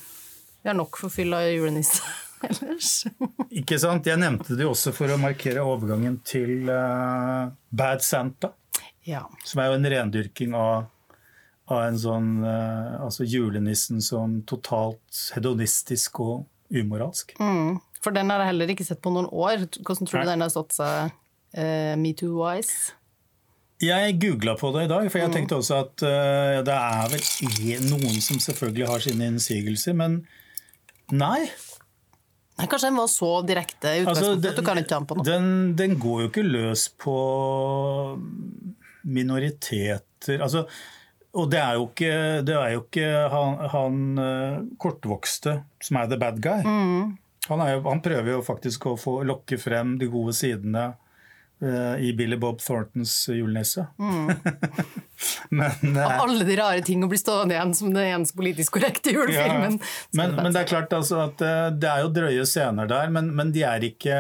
Vi 0.66 0.70
har 0.70 0.74
nok 0.76 0.98
forfylla 0.98 1.44
julenisse 1.46 2.02
ellers. 2.50 3.04
Ikke 3.54 3.78
sant? 3.78 4.08
Jeg 4.10 4.18
nevnte 4.18 4.56
det 4.58 4.64
jo 4.66 4.72
også 4.72 4.90
for 4.98 5.14
å 5.14 5.18
markere 5.22 5.62
overgangen 5.62 6.16
til 6.26 6.72
uh, 6.74 7.52
Bad 7.70 8.02
Santa. 8.02 8.50
Ja. 9.06 9.20
Som 9.46 9.60
er 9.62 9.68
jo 9.70 9.76
en 9.78 9.86
rendyrking 9.94 10.56
av, 10.58 10.88
av 11.70 11.84
en 11.84 12.00
sånn 12.02 12.32
uh, 12.42 12.96
Altså 12.98 13.28
julenissen 13.30 14.02
som 14.02 14.40
totalt 14.50 15.20
hedonistisk 15.36 16.18
og 16.26 16.48
umoralsk. 16.74 17.36
Mm. 17.38 17.76
For 18.02 18.18
den 18.18 18.34
har 18.34 18.42
jeg 18.42 18.50
heller 18.56 18.74
ikke 18.74 18.88
sett 18.88 19.04
på 19.06 19.12
noen 19.14 19.30
år. 19.30 19.68
Hvordan 19.78 20.10
tror 20.10 20.26
du 20.26 20.32
den 20.32 20.46
har 20.48 20.50
stått 20.56 20.74
seg 20.80 21.12
uh, 21.14 21.94
metoo-wise? 22.02 22.96
Jeg 23.86 24.18
googla 24.18 24.58
på 24.58 24.74
det 24.74 24.88
i 24.88 24.90
dag, 24.90 25.12
for 25.14 25.22
jeg 25.22 25.36
tenkte 25.38 25.62
også 25.62 25.78
at 25.84 26.08
uh, 26.10 26.66
det 26.66 26.80
er 26.80 27.14
vel 27.14 27.86
noen 27.92 28.18
som 28.18 28.42
selvfølgelig 28.42 28.90
har 28.90 29.06
sine 29.06 29.30
innsigelser, 29.36 29.94
men 30.02 30.18
nei. 31.12 31.46
Nei, 32.56 32.68
Kanskje 32.72 32.88
den 32.88 32.98
var 33.02 33.10
så 33.12 33.30
direkte 33.44 33.92
i 33.92 34.04
Altså, 34.06 34.32
utgangspunktet 34.32 34.52
at 34.54 34.60
du 34.60 34.64
kan 34.64 34.80
ikke 34.80 34.90
ta 34.90 35.00
den 35.02 35.08
på 35.10 35.18
noe. 35.20 35.26
den, 35.28 35.48
den 35.76 35.98
går 36.00 36.22
jo 36.22 36.28
ikke 36.30 36.46
løs 36.48 36.86
på 37.04 37.16
minoriteter. 39.06 40.40
Altså, 40.42 40.66
og 41.36 41.50
det 41.52 41.60
er 41.60 41.76
jo 41.76 41.88
ikke, 41.90 42.14
det 42.48 42.56
er 42.56 42.74
jo 42.78 42.84
ikke 42.86 43.10
han, 43.34 43.58
han 43.74 44.02
eh, 44.24 44.60
kortvokste 44.82 45.58
som 45.84 46.00
er 46.00 46.10
the 46.12 46.20
bad 46.22 46.40
guy. 46.44 46.64
Mm. 46.64 47.18
Han, 47.50 47.66
jo, 47.70 47.82
han 47.90 48.02
prøver 48.06 48.32
jo 48.38 48.44
faktisk 48.46 48.88
å 48.90 48.96
få 48.98 49.20
lokke 49.28 49.60
frem 49.62 49.98
de 50.02 50.08
gode 50.10 50.34
sidene 50.38 50.94
i 52.00 52.14
Billy 52.14 52.36
Bob 52.38 52.60
Thorntons 52.60 53.30
julenisse. 53.30 53.86
Mm. 54.00 54.28
men, 55.50 55.98
eh, 55.98 56.06
Av 56.06 56.26
alle 56.26 56.44
de 56.44 56.58
rare 56.60 56.82
ting 56.84 57.04
å 57.04 57.08
bli 57.08 57.20
stående 57.20 57.56
igjen 57.56 57.72
som 57.78 57.94
den 57.94 58.04
eneste 58.04 58.36
politisk 58.38 58.76
korrekte 58.76 59.14
julefilmen. 59.16 59.78
Ja, 59.80 60.18
men, 60.20 60.36
men 60.36 60.52
det 60.52 60.66
er 60.66 60.72
klart 60.74 60.96
altså 60.96 61.22
at 61.30 61.44
eh, 61.46 61.70
det 61.72 61.92
er 61.92 62.04
jo 62.04 62.12
drøye 62.16 62.48
scener 62.50 62.90
der, 62.92 63.14
men, 63.14 63.32
men 63.38 63.54
de 63.56 63.64
er 63.68 63.88
ikke 63.88 64.18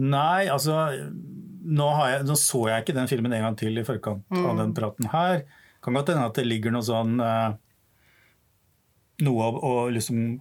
Nei, 0.00 0.46
altså 0.46 0.76
nå, 1.10 1.86
har 1.96 2.12
jeg, 2.12 2.26
nå 2.28 2.36
så 2.38 2.60
jeg 2.70 2.84
ikke 2.84 2.94
den 2.94 3.10
filmen 3.10 3.32
en 3.34 3.42
gang 3.48 3.56
til 3.58 3.80
i 3.80 3.82
forkant 3.84 4.22
av 4.38 4.60
den 4.60 4.70
praten 4.76 5.08
her. 5.10 5.42
Kan 5.82 5.98
godt 5.98 6.12
hende 6.12 6.28
at 6.30 6.38
det 6.38 6.46
ligger 6.46 6.72
noe 6.74 6.86
sånn 6.86 7.18
eh, 7.24 7.50
Noe 9.26 9.50
å, 9.50 9.58
å 9.60 9.72
liksom 9.92 10.38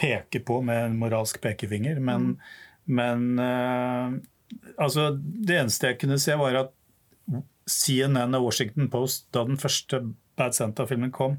peke 0.00 0.40
på 0.46 0.62
med 0.64 0.86
en 0.86 0.94
moralsk 0.96 1.42
pekefinger, 1.44 1.98
men, 2.00 2.38
men 2.90 3.38
eh, 3.38 4.18
altså 4.82 5.10
Det 5.14 5.56
eneste 5.60 5.92
jeg 5.92 6.00
kunne 6.02 6.18
se, 6.20 6.36
var 6.38 6.58
at 6.64 6.76
CNN 7.70 8.34
og 8.34 8.48
Washington 8.48 8.90
Post, 8.90 9.28
da 9.34 9.44
den 9.46 9.60
første 9.60 10.02
Bad 10.38 10.56
Santa-filmen 10.56 11.12
kom, 11.14 11.38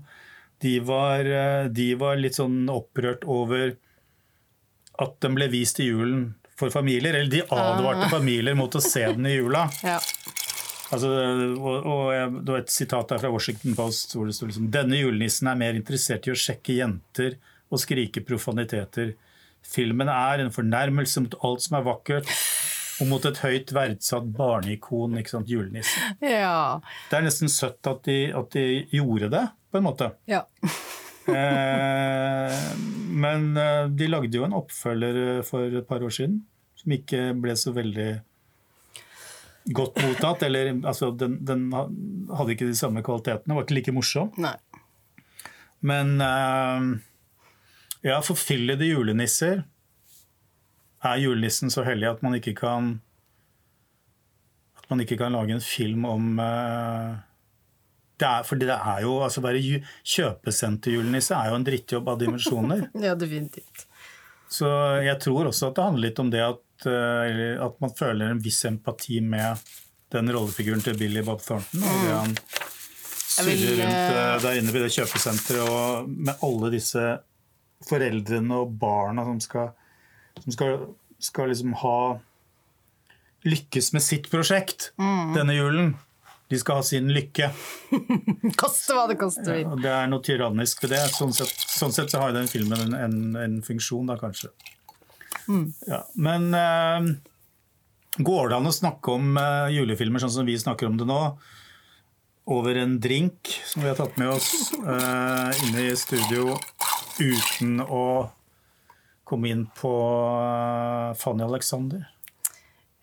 de 0.63 0.77
var, 0.85 1.25
eh, 1.25 1.65
de 1.73 1.93
var 1.99 2.19
litt 2.21 2.37
sånn 2.39 2.69
opprørt 2.71 3.25
over 3.27 3.73
at 5.01 5.17
den 5.25 5.35
ble 5.35 5.49
vist 5.51 5.81
i 5.81 5.89
julen 5.89 6.29
for 6.59 6.73
familier. 6.73 7.15
Eller 7.17 7.31
de 7.31 7.41
advarte 7.47 8.09
familier 8.11 8.55
mot 8.57 8.75
å 8.77 8.83
se 8.83 9.07
den 9.09 9.27
i 9.29 9.37
jula. 9.39 9.67
Ja. 9.93 9.99
Altså, 10.91 11.07
og, 11.07 11.85
og 11.87 12.41
det 12.43 12.51
var 12.51 12.61
et 12.65 12.73
sitat 12.73 13.13
der 13.13 13.21
fra 13.21 13.29
Washington 13.31 13.77
Post 13.77 14.11
hvor 14.11 14.25
det 14.27 14.33
sto 14.35 14.49
liksom 14.49 14.65
Denne 14.73 14.97
julenissen 14.99 15.47
er 15.47 15.55
mer 15.55 15.77
interessert 15.79 16.25
i 16.27 16.33
å 16.33 16.35
sjekke 16.35 16.75
jenter 16.81 17.37
og 17.71 17.79
skrike 17.79 18.19
profaniteter. 18.27 19.13
Filmen 19.65 20.09
er 20.11 20.43
en 20.43 20.51
fornærmelse 20.53 21.23
mot 21.25 21.37
alt 21.47 21.65
som 21.65 21.77
er 21.79 21.85
vakkert, 21.85 22.31
og 23.01 23.09
mot 23.09 23.25
et 23.25 23.39
høyt 23.41 23.71
verdsatt 23.73 24.27
barneikon, 24.37 25.17
ikke 25.21 25.35
sant, 25.35 25.49
julenissen. 25.49 26.17
ja. 26.25 26.79
Det 27.09 27.19
er 27.19 27.25
nesten 27.25 27.51
søtt 27.51 27.87
at 27.89 28.03
de, 28.05 28.17
at 28.35 28.51
de 28.53 28.65
gjorde 28.93 29.31
det, 29.33 29.45
på 29.71 29.81
en 29.81 29.87
måte. 29.89 30.13
ja. 30.31 30.45
Eh, 31.31 32.55
men 33.13 33.43
eh, 33.55 33.85
de 33.93 34.07
lagde 34.09 34.35
jo 34.39 34.43
en 34.43 34.55
oppfølger 34.57 35.19
eh, 35.21 35.43
for 35.45 35.69
et 35.69 35.85
par 35.87 36.01
år 36.03 36.09
siden, 36.15 36.39
som 36.81 36.95
ikke 36.95 37.19
ble 37.39 37.53
så 37.55 37.71
veldig 37.75 38.07
godt 39.77 40.01
mottatt. 40.01 40.47
Eller 40.47 40.73
altså, 40.79 41.11
den, 41.15 41.37
den 41.45 41.67
hadde 41.71 42.55
ikke 42.55 42.67
de 42.71 42.75
samme 42.75 43.03
kvalitetene, 43.05 43.55
var 43.55 43.67
ikke 43.67 43.77
like 43.77 43.95
morsom. 43.95 44.33
Nei. 44.41 44.55
Men 45.85 46.17
eh, 46.25 46.89
ja, 48.05 48.19
forfyllede 48.25 48.87
julenisser 48.89 49.63
Er 51.03 51.21
julenissen 51.21 51.71
så 51.73 51.85
hellig 51.87 52.09
at 52.09 52.23
man 52.25 52.37
ikke 52.37 52.53
kan 52.57 52.93
At 54.77 54.87
man 54.89 55.03
ikke 55.03 55.17
kan 55.19 55.35
lage 55.35 55.57
en 55.57 55.65
film 55.65 56.07
om 56.09 56.39
uh, 56.39 57.19
det 58.21 58.27
er, 58.29 58.43
for 58.45 58.61
det 58.61 58.69
er 58.69 58.99
jo, 59.01 59.15
altså 59.25 59.41
Være 59.41 59.81
kjøpesenterjulenisse 60.05 61.33
er 61.33 61.49
jo 61.49 61.55
en 61.57 61.63
drittjobb 61.65 62.09
av 62.11 62.19
dimensjoner. 62.21 62.83
Ja, 63.07 63.15
definitivt. 63.17 63.87
Så 64.51 64.67
jeg 65.01 65.17
tror 65.23 65.49
også 65.49 65.71
at 65.71 65.79
det 65.79 65.85
handler 65.87 66.05
litt 66.05 66.19
om 66.21 66.29
det 66.29 66.43
at, 66.45 66.85
uh, 66.85 67.63
at 67.65 67.79
man 67.81 67.95
føler 67.97 68.29
en 68.29 68.43
viss 68.43 68.61
empati 68.69 69.23
med 69.25 69.57
den 70.11 70.29
rollefiguren 70.35 70.83
til 70.85 70.99
Billy 70.99 71.23
Bob 71.25 71.41
Thornton. 71.41 71.81
Og 71.81 72.05
det 72.05 72.13
han 72.13 72.37
surrer 73.31 73.75
rundt 73.79 74.15
eh, 74.15 74.37
der 74.43 74.59
inne 74.59 74.73
ved 74.75 74.85
det 74.85 74.93
kjøpesenteret 74.95 75.69
og 75.71 76.09
med 76.11 76.43
alle 76.43 76.71
disse 76.73 77.05
foreldrene 77.87 78.61
og 78.63 78.75
barna 78.81 79.25
som 79.27 79.39
skal, 79.43 79.71
som 80.43 80.55
skal, 80.55 80.77
skal 81.21 81.51
liksom 81.51 81.75
ha 81.81 81.97
lykkes 83.47 83.93
med 83.95 84.05
sitt 84.05 84.29
prosjekt 84.31 84.91
denne 85.35 85.55
julen. 85.57 85.93
De 86.51 86.59
skal 86.59 86.81
ha 86.81 86.83
sin 86.83 87.07
lykke. 87.15 87.47
Koste 88.59 88.95
hva 88.97 89.05
det 89.07 89.15
koster. 89.21 89.61
Ja, 89.61 89.71
det 89.71 89.91
er 89.95 90.09
noe 90.11 90.23
tyrannisk 90.25 90.83
ved 90.83 90.91
det. 90.97 91.05
Sånn 91.15 91.31
sett, 91.31 91.53
sånn 91.71 91.95
sett 91.95 92.11
så 92.11 92.25
har 92.25 92.35
den 92.35 92.49
filmen 92.51 92.89
en, 92.89 92.95
en, 92.97 93.21
en 93.39 93.55
funksjon, 93.63 94.11
da 94.11 94.17
kanskje. 94.19 94.51
Ja, 95.87 96.01
men 96.19 96.51
uh, 96.51 97.07
går 98.19 98.51
det 98.51 98.59
an 98.59 98.67
å 98.67 98.75
snakke 98.75 99.15
om 99.15 99.39
uh, 99.39 99.71
julefilmer 99.71 100.23
sånn 100.23 100.35
som 100.41 100.49
vi 100.49 100.59
snakker 100.59 100.91
om 100.91 100.99
det 100.99 101.07
nå? 101.07 101.21
Over 102.51 102.81
en 102.83 102.97
drink 102.99 103.53
som 103.69 103.85
vi 103.85 103.87
har 103.87 103.95
tatt 103.95 104.19
med 104.19 104.33
oss 104.35 104.73
uh, 104.75 105.55
inne 105.63 105.87
i 105.87 105.95
studio 105.95 106.57
uten 107.19 107.79
å 107.83 108.29
komme 109.27 109.49
inn 109.51 109.65
på 109.77 109.91
eh, 110.37 111.13
Fanny 111.19 111.43
Alexander? 111.45 112.05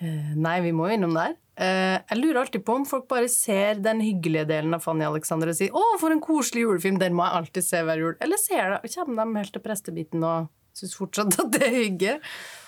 Eh, 0.01 0.35
Nei, 0.39 0.61
vi 0.65 0.73
må 0.77 0.89
jo 0.91 0.99
innom 0.99 1.15
der. 1.17 1.37
Eh, 1.59 1.97
Jeg 2.11 2.19
lurer 2.21 2.43
alltid 2.45 2.63
på 2.67 2.77
om 2.79 2.85
folk 2.87 3.09
bare 3.11 3.29
ser 3.33 3.81
den 3.83 4.01
hyggelige 4.05 4.47
delen 4.47 4.77
av 4.77 4.85
Fanny 4.85 5.05
Alexander 5.09 5.49
og 5.51 5.57
sier 5.59 5.73
'Å, 5.75 5.99
for 5.99 6.13
en 6.15 6.21
koselig 6.23 6.63
julefilm, 6.67 6.99
den 7.01 7.15
må 7.19 7.25
jeg 7.27 7.35
alltid 7.41 7.65
se 7.65 7.83
hver 7.83 7.99
jul'. 7.99 8.17
Eller 8.21 8.37
ser 8.39 8.79
det, 8.83 8.95
kommer 8.95 9.25
de 9.25 9.37
helt 9.41 9.53
til 9.53 9.63
prestebiten 9.65 10.23
og 10.25 10.49
syns 10.79 10.95
fortsatt 10.95 11.35
at 11.41 11.51
det 11.51 11.63
er 11.67 11.75
hygge? 11.75 12.21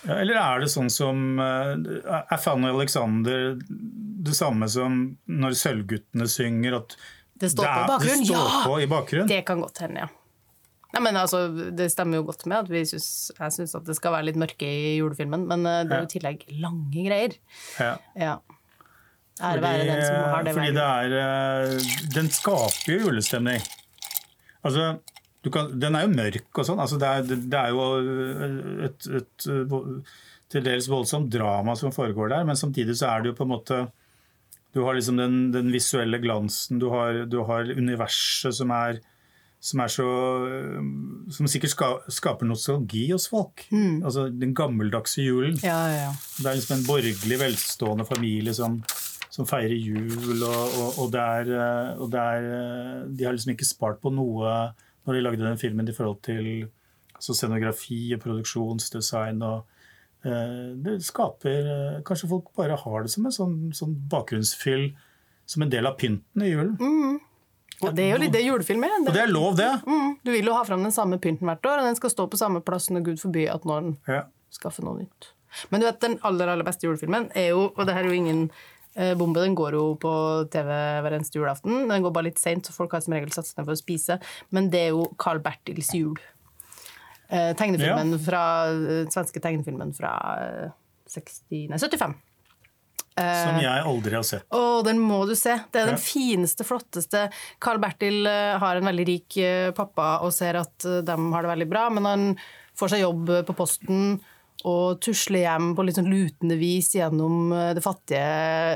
Ja, 0.08 0.14
eller 0.24 0.34
er 0.34 0.60
det 0.60 0.68
sånn 0.72 0.90
som 0.90 1.38
Er 1.38 2.36
Fanny 2.42 2.66
Alexander 2.68 3.54
det 3.60 4.34
samme 4.34 4.66
som 4.68 5.16
når 5.28 5.54
Sølvguttene 5.54 6.26
synger, 6.28 6.74
at 6.80 6.96
Det 7.38 7.50
står 7.52 7.64
på 7.64 7.84
er- 7.84 7.86
bakgrunnen, 7.88 8.24
Det 8.26 8.34
står 8.34 8.48
ja! 8.50 8.64
på 8.66 8.82
i 8.82 8.86
bakgrunnen? 8.86 9.28
Det 9.28 9.44
kan 9.46 9.60
godt 9.62 9.78
hende, 9.78 10.00
ja. 10.00 10.08
Nei, 10.90 11.02
men 11.04 11.18
altså, 11.20 11.44
Det 11.76 11.86
stemmer 11.92 12.18
jo 12.20 12.28
godt 12.30 12.46
med 12.50 12.64
at 12.64 12.70
vi 12.70 12.84
synes, 12.88 13.08
jeg 13.36 13.56
syns 13.56 13.76
det 13.86 13.94
skal 13.98 14.14
være 14.16 14.30
litt 14.30 14.40
mørke 14.40 14.66
i 14.66 14.96
julefilmen, 14.98 15.46
men 15.50 15.66
eh, 15.68 15.82
det 15.86 15.96
er 15.96 16.02
jo 16.02 16.08
i 16.08 16.14
tillegg 16.16 16.48
lange 16.62 17.04
greier. 17.06 17.36
Ja. 17.78 17.92
Ja. 18.18 18.38
Ære 19.40 19.62
være 19.64 19.84
den 19.88 20.02
som 20.04 20.16
har 20.34 20.42
det 20.44 20.52
fordi 20.56 20.72
verket. 20.72 20.80
det 20.80 20.88
er 20.88 21.14
eh, 21.20 22.08
Den 22.16 22.28
skaper 22.34 22.92
jo 22.92 22.98
julestemning. 23.06 23.62
Altså, 24.66 24.90
du 25.40 25.48
kan, 25.54 25.70
den 25.80 25.96
er 25.96 26.04
jo 26.04 26.12
mørk 26.12 26.60
og 26.60 26.66
sånn. 26.68 26.82
Altså, 26.82 26.98
det, 27.00 27.08
er, 27.08 27.46
det 27.54 27.60
er 27.60 27.70
jo 27.72 27.86
et, 28.50 28.82
et, 28.90 29.08
et, 29.22 29.46
eh, 29.48 30.18
til 30.50 30.66
dels 30.66 30.90
voldsomt 30.90 31.30
drama 31.32 31.76
som 31.78 31.94
foregår 31.94 32.34
der, 32.34 32.44
men 32.48 32.58
samtidig 32.58 32.98
så 32.98 33.12
er 33.14 33.22
det 33.22 33.32
jo 33.32 33.38
på 33.38 33.46
en 33.46 33.54
måte 33.54 33.80
Du 34.74 34.84
har 34.84 34.94
liksom 34.94 35.16
den, 35.18 35.38
den 35.54 35.70
visuelle 35.72 36.20
glansen, 36.22 36.78
du 36.78 36.90
har, 36.92 37.24
du 37.26 37.40
har 37.48 37.70
universet 37.70 38.54
som 38.54 38.70
er 38.74 39.00
som 39.60 39.82
så 39.88 40.08
Som 41.30 41.48
sikkert 41.48 41.70
ska, 41.70 41.88
skaper 42.08 42.46
nostalgi 42.46 43.10
hos 43.12 43.28
folk. 43.28 43.66
Altså 44.04 44.28
den 44.32 44.54
gammeldagse 44.54 45.22
julen. 45.22 45.58
Ja, 45.62 45.88
ja. 45.92 46.10
Det 46.38 46.46
er 46.46 46.56
liksom 46.56 46.78
en 46.78 46.86
borgerlig, 46.86 47.38
velstående 47.40 48.06
familie 48.08 48.54
som, 48.54 48.80
som 49.30 49.46
feirer 49.46 49.76
jul, 49.76 50.42
og, 50.42 50.78
og, 50.80 50.98
og, 50.98 51.12
det 51.12 51.20
er, 51.20 51.52
eh, 51.52 52.00
og 52.00 52.10
det 52.12 52.20
er 52.20 52.48
eh, 52.56 53.04
De 53.12 53.24
har 53.24 53.36
liksom 53.36 53.52
ikke 53.52 53.68
spart 53.68 54.00
på 54.00 54.12
noe 54.14 54.72
når 55.06 55.16
de 55.16 55.22
lagde 55.24 55.44
den 55.44 55.60
filmen 55.60 55.88
i 55.88 55.94
forhold 55.96 56.20
til 56.24 56.68
altså 57.14 57.34
scenografi 57.36 58.14
og 58.14 58.20
produksjonsdesign. 58.24 59.42
og 59.42 59.66
eh, 60.24 60.72
Det 60.76 60.98
skaper 61.04 62.00
Kanskje 62.06 62.32
folk 62.32 62.52
bare 62.56 62.80
har 62.80 63.02
det 63.04 63.12
som 63.12 63.26
en 63.26 63.36
sånn, 63.36 63.58
sånn 63.76 63.96
bakgrunnsfyll 64.10 64.90
som 65.46 65.62
en 65.62 65.72
del 65.72 65.86
av 65.86 65.98
pynten 65.98 66.46
i 66.46 66.52
julen. 66.52 67.20
Ja 67.82 67.90
det 67.96 68.04
er 68.04 68.10
jo 68.14 68.20
litt 68.22 68.32
det 68.34 68.42
julefilm 68.44 68.84
er. 68.84 68.96
Og 69.06 69.12
det 69.14 69.22
er 69.22 69.30
lov, 69.32 69.54
det. 69.56 69.70
Mm, 69.86 70.16
du 70.24 70.30
vil 70.34 70.50
jo 70.50 70.54
ha 70.56 70.64
fram 70.68 70.82
den 70.84 70.92
samme 70.92 71.18
pynten 71.22 71.48
hvert 71.48 71.64
år, 71.70 71.80
og 71.82 71.88
den 71.90 71.96
skal 71.96 72.10
stå 72.12 72.26
på 72.30 72.38
samme 72.40 72.60
plass 72.64 72.90
når 72.92 73.04
Gud 73.10 73.20
forby 73.22 73.46
at 73.48 73.64
noen 73.68 73.96
Ja. 74.08 74.24
skaffer 74.50 74.84
noe 74.84 74.98
nytt. 75.02 75.30
Men 75.70 75.80
du 75.80 75.86
vet, 75.86 76.00
den 76.00 76.18
aller 76.22 76.46
aller 76.52 76.64
beste 76.66 76.86
julefilmen 76.86 77.30
er 77.34 77.48
jo, 77.50 77.72
og 77.76 77.86
det 77.86 77.94
her 77.96 78.04
er 78.04 78.12
jo 78.12 78.18
ingen 78.20 78.50
eh, 78.96 79.14
bombe, 79.14 79.40
den 79.42 79.54
går 79.58 79.72
jo 79.78 79.94
på 80.02 80.12
TV 80.50 80.66
hver 81.02 81.16
eneste 81.16 81.38
julaften. 81.38 81.88
Den 81.88 82.02
går 82.02 82.12
bare 82.12 82.28
litt 82.28 82.38
seint, 82.42 82.66
så 82.66 82.72
folk 82.74 82.92
har 82.92 83.00
som 83.02 83.14
regel 83.14 83.30
satt 83.34 83.46
seg 83.46 83.58
ned 83.58 83.66
for 83.70 83.74
å 83.74 83.80
spise. 83.80 84.18
Men 84.50 84.68
det 84.70 84.80
er 84.80 84.88
jo 84.94 85.06
Carl 85.18 85.38
Bertils 85.42 85.90
jul. 85.94 86.18
Eh, 87.30 87.52
tegnefilmen 87.54 88.16
fra, 88.22 88.66
eh, 88.70 89.04
svenske 89.10 89.40
tegnefilmen 89.42 89.92
fra 89.94 90.12
eh, 90.42 90.70
60, 91.06 91.68
nei, 91.70 91.78
75. 91.78 92.14
Som 93.18 93.58
jeg 93.60 93.84
aldri 93.84 94.14
har 94.16 94.24
sett. 94.24 94.46
Å, 94.54 94.80
den 94.86 95.00
må 95.02 95.24
du 95.28 95.34
se. 95.36 95.56
Det 95.72 95.82
er 95.82 95.90
den 95.92 96.00
fineste, 96.00 96.64
flotteste. 96.64 97.26
Carl 97.60 97.80
Bertil 97.82 98.24
eh, 98.30 98.56
har 98.62 98.78
en 98.78 98.86
veldig 98.88 99.06
rik 99.08 99.36
eh, 99.42 99.70
pappa 99.76 100.20
og 100.24 100.32
ser 100.32 100.60
at 100.62 100.86
eh, 100.88 101.02
de 101.04 101.16
har 101.34 101.44
det 101.44 101.50
veldig 101.50 101.70
bra, 101.70 101.88
men 101.92 102.08
han 102.08 102.28
får 102.78 102.94
seg 102.94 103.02
jobb 103.04 103.32
eh, 103.34 103.42
på 103.48 103.56
posten 103.58 104.20
og 104.68 104.98
tusler 105.00 105.46
hjem 105.46 105.70
på 105.72 105.84
litt 105.86 105.96
sånn 105.96 106.10
lutende 106.12 106.56
vis 106.60 106.90
gjennom 106.92 107.52
eh, 107.56 107.70
det 107.76 107.82
fattige 107.84 108.20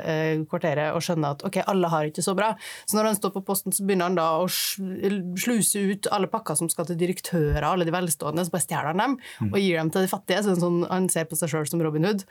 eh, 0.01 0.42
kvarteret 0.49 0.97
og 0.97 1.05
skjønner 1.05 1.37
at 1.37 1.44
ok, 1.44 1.61
alle 1.70 1.90
har 1.92 2.09
ikke 2.09 2.25
så 2.25 2.35
bra. 2.37 2.55
Så 2.88 2.97
når 2.99 3.11
han 3.11 3.18
står 3.18 3.35
på 3.37 3.44
posten, 3.44 3.75
så 3.75 3.85
begynner 3.85 4.09
han 4.09 4.18
da 4.18 4.29
å 4.40 4.49
sluse 4.49 5.85
ut 5.85 6.09
alle 6.12 6.31
pakker 6.33 6.57
som 6.59 6.73
skal 6.73 6.88
til 6.88 7.01
direktører, 7.01 7.64
alle 7.68 7.87
de 7.87 7.94
velstående, 7.94 8.44
så 8.44 8.55
bare 8.55 8.66
stjeler 8.66 8.92
han 8.92 9.05
dem 9.05 9.16
og 9.53 9.59
gir 9.61 9.81
dem 9.81 9.92
til 9.92 10.07
de 10.07 10.12
fattige. 10.12 10.44
Så 10.47 10.57
sånn, 10.61 10.83
han 10.88 11.09
ser 11.12 11.29
på 11.29 11.38
seg 11.38 11.53
sjøl 11.53 11.68
som 11.68 11.85
Robin 11.85 12.09
Hood. 12.09 12.25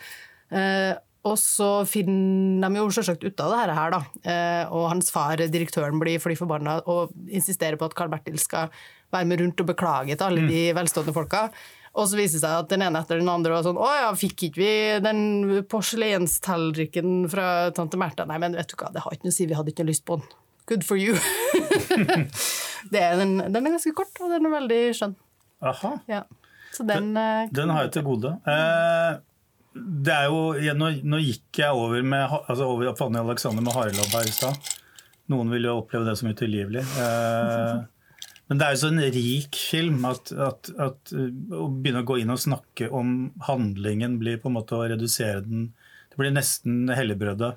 Eh, 1.23 1.29
og 1.29 1.37
så 1.39 1.69
finner 1.87 2.67
de 2.69 2.81
jo 2.81 2.89
selvsagt 2.91 3.23
ut 3.23 3.43
av 3.43 3.53
det 3.53 3.77
her, 3.77 3.93
da. 3.93 4.01
Eh, 4.23 4.73
og 4.73 4.89
hans 4.91 5.11
far, 5.13 5.37
direktøren, 5.37 5.99
blir 6.01 6.19
fly 6.19 6.35
forbanna 6.35 6.81
og 6.91 7.13
insisterer 7.29 7.79
på 7.79 7.87
at 7.87 7.95
Carl 7.95 8.11
Bertil 8.11 8.39
skal 8.41 8.73
være 9.13 9.29
med 9.29 9.41
rundt 9.41 9.61
og 9.61 9.69
beklage 9.69 10.17
til 10.17 10.25
alle 10.27 10.47
de 10.49 10.65
velstående 10.75 11.15
folka. 11.15 11.47
Og 11.93 12.07
så 12.09 12.17
viser 12.17 12.39
det 12.39 12.43
seg 12.47 12.59
at 12.63 12.69
den 12.71 12.81
ene 12.81 13.03
etter 13.03 13.19
den 13.21 13.29
andre 13.29 13.53
var 13.53 13.65
sånn 13.67 13.77
Å 13.77 13.87
ja, 13.93 14.05
fikk 14.17 14.47
ikke 14.47 14.61
vi 14.63 14.69
den 15.05 15.19
porselenstallriken 15.69 17.27
fra 17.29 17.69
tante 17.77 17.99
Märtha? 18.01 18.25
Nei, 18.25 18.39
men 18.41 18.57
vet 18.57 18.71
du 18.71 18.79
hva, 18.79 18.89
det 18.89 19.03
har 19.05 19.13
ikke 19.13 19.27
noe 19.27 19.35
å 19.35 19.37
si, 19.37 19.45
vi 19.45 19.57
hadde 19.59 19.69
ikke 19.69 19.85
noe 19.85 19.93
lyst 19.93 20.05
på 20.09 20.17
den. 20.17 20.39
Good 20.71 20.87
for 20.87 20.97
you. 20.97 21.19
det 22.93 23.03
er 23.03 23.19
den, 23.19 23.35
den 23.45 23.61
er 23.61 23.75
ganske 23.75 23.93
kort, 23.93 24.15
og 24.23 24.31
den 24.33 24.47
er 24.49 24.55
veldig 24.55 24.81
skjønn. 24.97 25.13
Aha. 25.69 25.93
Ja. 26.09 26.23
Så 26.73 26.85
den 26.87 27.13
den, 27.13 27.53
Den 27.53 27.69
har 27.69 27.85
jeg 27.85 27.93
til 27.99 28.07
gode. 28.07 28.33
Eh, 28.49 29.21
det 29.73 30.13
er 30.13 30.29
jo, 30.29 30.41
jeg, 30.61 30.75
nå, 30.77 30.89
nå 31.09 31.19
gikk 31.23 31.63
jeg 31.63 31.77
over, 31.77 32.03
med, 32.05 32.35
altså 32.41 32.67
over 32.69 32.93
Fanny 32.97 33.21
Alexander 33.21 33.65
med 33.65 33.73
harelabb 33.75 34.13
her 34.13 34.29
i 34.29 34.35
stad. 34.35 34.73
Noen 35.31 35.49
vil 35.53 35.65
jo 35.69 35.79
oppleve 35.79 36.05
det 36.05 36.17
som 36.19 36.29
utilgivelig. 36.29 36.83
Eh, 37.01 37.81
men 38.51 38.59
det 38.59 38.67
er 38.67 38.75
jo 38.75 38.81
så 38.83 38.91
en 38.91 39.03
rik 39.15 39.57
film 39.71 40.03
at, 40.05 40.29
at, 40.35 40.69
at 40.83 41.13
uh, 41.15 41.29
å 41.57 41.69
begynne 41.71 42.03
å 42.03 42.07
gå 42.07 42.19
inn 42.21 42.33
og 42.33 42.41
snakke 42.43 42.89
om 42.93 43.31
handlingen 43.47 44.19
blir 44.21 44.41
på 44.43 44.51
en 44.51 44.57
måte 44.59 44.77
å 44.77 44.85
redusere 44.91 45.41
den 45.45 45.71
Det 46.11 46.19
blir 46.19 46.35
nesten 46.35 46.91
helligbrødet. 46.93 47.55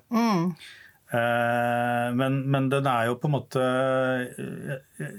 Eh, 1.12 2.08
men, 2.16 2.38
men 2.50 2.70
den 2.72 2.86
er 2.88 3.10
jo 3.10 3.18
på 3.20 3.28
en 3.28 3.34
måte 3.34 3.62
eh, 3.62 5.10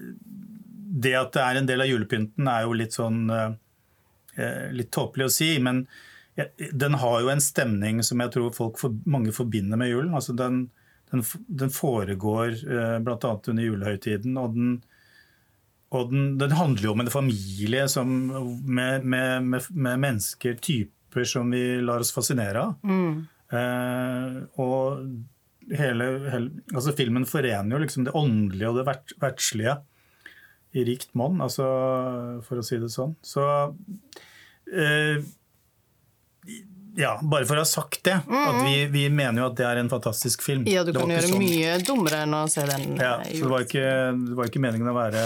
Det 1.06 1.14
at 1.16 1.36
det 1.36 1.44
er 1.44 1.60
en 1.60 1.70
del 1.70 1.84
av 1.86 1.88
julepynten, 1.88 2.50
er 2.52 2.66
jo 2.66 2.74
litt 2.76 2.98
sånn 2.98 3.22
eh, 3.32 3.52
eh, 4.36 4.66
litt 4.74 4.90
tåpelig 4.92 5.30
å 5.30 5.36
si, 5.38 5.54
men 5.64 5.86
den 6.72 6.98
har 7.02 7.22
jo 7.24 7.32
en 7.32 7.42
stemning 7.42 8.04
som 8.06 8.22
jeg 8.22 8.34
tror 8.36 8.54
folk 8.56 8.78
for, 8.82 8.98
mange 9.10 9.34
forbinder 9.34 9.80
med 9.80 9.90
julen. 9.90 10.14
Altså 10.18 10.36
den, 10.38 10.68
den, 11.12 11.24
den 11.48 11.74
foregår 11.74 12.54
eh, 12.54 12.98
bl.a. 13.04 13.32
under 13.34 13.64
julehøytiden, 13.64 14.38
og, 14.38 14.54
den, 14.58 14.76
og 15.96 16.12
den, 16.12 16.28
den 16.42 16.54
handler 16.60 16.90
jo 16.90 16.94
om 16.94 17.02
en 17.06 17.14
familie 17.14 17.88
som, 17.92 18.14
med, 18.66 19.06
med, 19.06 19.50
med, 19.50 19.72
med 19.74 20.04
mennesker, 20.06 20.60
typer 20.62 21.26
som 21.26 21.50
vi 21.54 21.82
lar 21.82 22.06
oss 22.06 22.14
fascinere 22.14 22.68
av. 22.68 22.78
Eh, 23.58 24.38
og 24.62 25.74
hele, 25.74 26.08
hele, 26.32 26.64
altså 26.74 26.94
filmen 26.96 27.26
forener 27.28 27.76
jo 27.76 27.82
liksom 27.82 28.06
det 28.06 28.16
åndelige 28.16 28.70
og 28.70 28.82
det 28.82 28.88
vert, 28.88 29.14
verdslige 29.24 29.78
i 30.78 30.84
rikt 30.86 31.14
monn, 31.18 31.40
altså, 31.42 31.66
for 32.46 32.60
å 32.60 32.66
si 32.66 32.78
det 32.82 32.92
sånn. 32.94 33.16
Så 33.26 33.44
eh, 34.70 35.24
ja, 36.98 37.12
bare 37.22 37.46
for 37.46 37.60
å 37.60 37.62
ha 37.62 37.70
sagt 37.70 38.00
det. 38.08 38.16
At 38.26 38.60
vi, 38.66 38.86
vi 38.94 39.04
mener 39.14 39.44
jo 39.44 39.50
at 39.52 39.58
det 39.60 39.66
er 39.70 39.82
en 39.84 39.90
fantastisk 39.92 40.42
film. 40.46 40.64
Ja, 40.70 40.84
du 40.84 40.92
Det 40.92 41.00
kan 41.02 41.14
gjøre 41.14 41.30
sånn- 41.30 41.44
mye 41.44 41.76
dummere 41.86 42.24
enn 42.26 42.34
å 42.34 42.44
se 42.50 42.66
den. 42.66 42.96
Ja, 42.98 43.20
eh, 43.22 43.36
så 43.38 43.44
det 43.46 43.52
var, 43.54 43.66
ikke, 43.68 43.84
det 44.30 44.38
var 44.40 44.50
ikke 44.50 44.64
meningen 44.64 44.90
å 44.90 44.96
være 44.98 45.26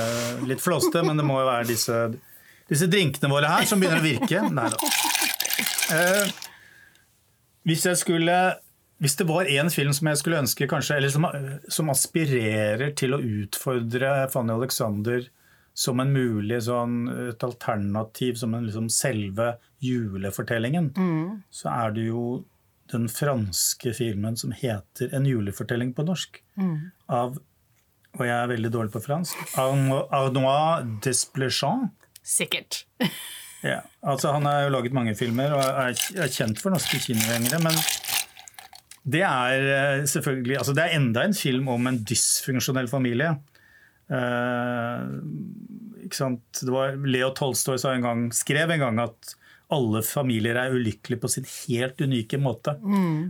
litt 0.50 0.64
flåste, 0.64 1.04
men 1.08 1.18
det 1.22 1.28
må 1.28 1.40
jo 1.40 1.48
være 1.48 1.70
disse, 1.72 2.02
disse 2.70 2.90
drinkene 2.92 3.32
våre 3.32 3.54
her 3.54 3.70
som 3.70 3.80
begynner 3.80 4.04
å 4.04 4.08
virke. 4.10 4.44
Nei 4.52 4.68
da. 4.74 4.92
Eh, 5.96 6.28
hvis 7.68 7.88
jeg 7.88 7.98
skulle 8.04 8.36
hvis 9.02 9.16
det 9.18 9.26
var 9.26 9.48
én 9.50 9.72
film 9.74 9.94
som 9.98 10.08
jeg 10.12 10.20
skulle 10.20 10.38
ønske 10.44 10.68
kanskje, 10.70 11.00
eller 11.00 11.10
som, 11.10 11.26
som 11.74 11.90
aspirerer 11.90 12.92
til 12.94 13.16
å 13.16 13.22
utfordre 13.42 14.12
Fanny 14.30 14.54
Alexander 14.54 15.24
som 15.74 16.00
en 16.04 16.12
mulig 16.14 16.62
sånn, 16.64 17.06
et 17.30 17.44
alternativ, 17.44 18.36
som 18.36 18.54
en 18.54 18.66
liksom 18.68 18.90
selve 18.92 19.54
julefortellingen, 19.82 20.92
så 21.52 21.70
er 21.72 21.92
det 21.96 22.08
jo 22.10 22.46
den 22.92 23.08
franske 23.08 23.94
filmen 23.96 24.36
som 24.38 24.52
heter 24.52 25.10
'En 25.14 25.24
julefortelling' 25.26 25.94
på 25.96 26.04
norsk. 26.06 26.42
Av 27.10 27.38
og 28.20 28.26
jeg 28.26 28.44
er 28.44 28.48
veldig 28.48 28.72
dårlig 28.72 28.92
på 28.92 29.02
fransk. 29.06 29.36
Arno- 29.56 30.08
Arnois 30.12 30.84
Desplechant. 31.02 31.92
Sikkert. 32.24 32.84
Ja, 33.64 33.82
altså 34.04 34.32
Han 34.34 34.46
har 34.46 34.64
jo 34.64 34.70
laget 34.74 34.92
mange 34.92 35.14
filmer 35.16 35.52
og 35.54 35.62
er, 35.62 35.94
er 36.18 36.28
kjent 36.34 36.58
for 36.60 36.72
norske 36.72 36.98
kinogjengere. 36.98 37.60
Men 37.62 37.76
Det 39.08 39.22
er 39.22 40.00
eh, 40.00 40.04
selvfølgelig 40.10 40.58
altså 40.58 40.74
Det 40.74 40.84
er 40.84 40.96
enda 40.98 41.24
en 41.24 41.34
film 41.34 41.68
om 41.70 41.86
en 41.88 42.00
dysfunksjonell 42.04 42.88
familie. 42.90 43.36
Eh, 44.12 45.04
ikke 46.06 46.18
sant? 46.18 46.44
Det 46.60 46.74
var 46.74 46.98
Leo 47.08 47.32
Tolstoy 47.36 47.80
som 47.82 47.96
en 47.96 48.08
gang, 48.08 48.26
skrev 48.36 48.74
en 48.74 48.84
gang 48.84 49.00
at 49.06 49.36
alle 49.72 50.02
familier 50.04 50.58
er 50.60 50.74
ulykkelige 50.76 51.22
på 51.22 51.30
sin 51.32 51.48
helt 51.48 52.02
unike 52.04 52.40
måte. 52.42 52.76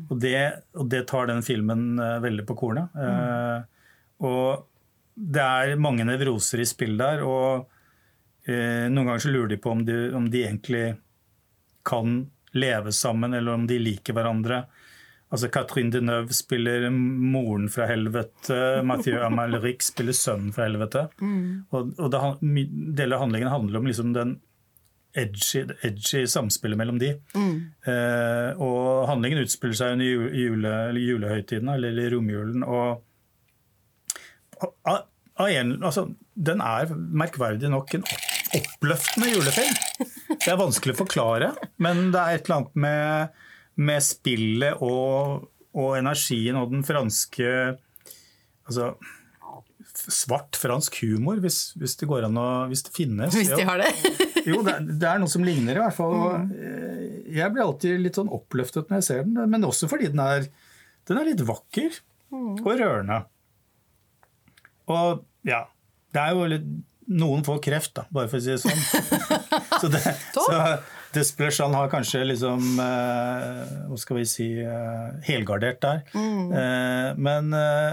Og, 0.09 0.17
det, 0.23 0.37
og, 0.73 0.87
det, 0.89 1.03
tar 1.11 1.29
den 1.29 1.43
filmen 1.45 2.01
eh, 2.01 2.17
veldig 2.23 2.47
på 2.49 2.57
kornet. 2.63 2.97
Eh, 2.97 3.85
og 4.25 4.67
det 5.13 5.43
er 5.43 5.81
mange 5.81 6.05
nevroser 6.07 6.63
i 6.63 6.67
spill 6.67 6.95
der. 6.99 7.21
og 7.25 7.67
uh, 8.47 8.85
Noen 8.89 9.05
ganger 9.05 9.23
så 9.23 9.31
lurer 9.33 9.51
de 9.53 9.57
på 9.61 9.73
om 9.75 9.81
de, 9.85 9.97
om 10.17 10.29
de 10.31 10.43
egentlig 10.45 10.85
kan 11.87 12.23
leve 12.57 12.93
sammen, 12.95 13.33
eller 13.33 13.57
om 13.57 13.67
de 13.67 13.79
liker 13.81 14.15
hverandre. 14.17 14.63
Altså 15.31 15.47
Catherine 15.51 15.93
Deneuve 15.93 16.35
spiller 16.35 16.89
moren 16.91 17.69
fra 17.71 17.87
helvete. 17.87 18.55
Mathieu 18.83 19.21
Amalric 19.27 19.85
spiller 19.87 20.15
sønnen 20.17 20.51
fra 20.55 20.67
helvete. 20.67 21.07
Mm. 21.21 21.67
Og, 21.71 21.93
og 21.97 22.11
det, 22.11 22.23
Deler 22.99 23.17
av 23.17 23.25
handlingen 23.25 23.53
handler 23.53 23.79
om 23.79 23.87
liksom 23.87 24.15
den 24.17 24.39
edgy, 25.17 25.65
edgy 25.87 26.25
samspillet 26.29 26.79
mellom 26.79 26.99
de. 26.99 27.13
Mm. 27.35 27.55
Eh, 27.87 28.59
og 28.59 29.07
handlingen 29.09 29.43
utspiller 29.45 29.79
seg 29.79 29.95
under 29.95 30.35
jule, 30.35 30.75
julehøytiden, 30.99 31.71
eller 31.77 32.11
romjulen. 32.15 32.67
Og 32.67 33.01
og, 34.61 35.07
og 35.41 35.47
altså, 35.47 36.05
den 36.35 36.61
er 36.61 36.91
merkverdig 36.93 37.71
nok 37.73 37.95
en 37.97 38.03
oppløftende 38.57 39.31
julefilm. 39.31 39.77
Det 40.41 40.51
er 40.51 40.59
vanskelig 40.59 40.95
å 40.95 41.01
forklare, 41.03 41.51
men 41.81 42.09
det 42.13 42.21
er 42.21 42.37
et 42.37 42.45
eller 42.45 42.59
annet 42.59 42.79
med, 42.83 43.41
med 43.81 44.03
spillet 44.05 44.83
og, 44.85 45.47
og, 45.73 45.89
energien 45.97 46.59
og 46.59 46.71
den 46.73 46.85
franske 46.85 47.49
altså, 48.67 48.93
Svart 49.91 50.55
fransk 50.55 50.95
humor, 51.03 51.41
hvis, 51.43 51.73
hvis, 51.77 51.97
det 51.99 52.07
går 52.09 52.25
an 52.25 52.37
å 52.39 52.45
Hvis 52.71 52.85
det 52.87 52.93
finnes. 52.95 53.33
Hvis 53.37 53.51
de 53.51 53.65
har 53.67 53.81
det? 53.81 53.89
jo, 54.49 54.61
det, 54.65 54.77
det, 54.93 55.07
er 55.09 55.19
noe 55.21 55.29
som 55.29 55.43
ligner, 55.45 55.75
i 55.77 55.81
hvert 55.83 55.97
fall. 55.97 56.15
Mm. 56.45 56.53
Jeg 57.35 57.53
blir 57.53 57.65
alltid 57.65 57.99
litt 58.01 58.17
sånn 58.17 58.31
oppløftet 58.31 58.87
når 58.87 59.01
jeg 59.01 59.07
ser 59.09 59.25
den, 59.27 59.41
men 59.51 59.67
også 59.67 59.89
fordi 59.91 60.09
den 60.13 60.23
er, 60.23 60.47
den 61.09 61.19
er 61.19 61.27
litt 61.27 61.43
vakker 61.45 61.99
mm. 62.31 62.63
og 62.63 62.71
rørende. 62.71 63.19
Og 64.95 65.21
ja, 65.47 65.65
det 66.15 66.23
er 66.23 66.39
jo 66.39 66.47
litt 66.55 66.71
noen 67.11 67.43
får 67.43 67.59
kreft, 67.63 67.93
da, 67.97 68.05
bare 68.13 68.29
for 68.31 68.39
å 68.39 68.43
si 68.43 68.53
det 68.53 68.61
sånn. 68.61 68.81
så, 69.81 69.89
det, 69.91 70.01
så 70.35 70.47
Desplechan 71.11 71.73
har 71.75 71.89
kanskje 71.91 72.23
liksom 72.23 72.79
eh, 72.79 73.71
Hva 73.89 73.99
skal 73.99 74.21
vi 74.21 74.25
si 74.29 74.47
eh, 74.63 75.07
helgardert 75.27 75.81
der. 75.83 76.01
Mm. 76.15 76.51
Eh, 76.55 77.09
men, 77.19 77.51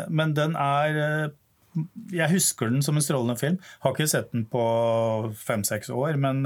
men, 0.08 0.34
den 0.36 0.54
er 0.54 1.32
Jeg 2.12 2.30
husker 2.32 2.70
den 2.70 2.82
som 2.84 2.98
en 2.98 3.04
strålende 3.04 3.38
film. 3.40 3.58
Har 3.82 3.94
ikke 3.94 4.10
sett 4.10 4.32
den 4.32 4.46
på 4.50 4.62
fem-seks 5.38 5.90
år, 5.90 6.18
men 6.20 6.42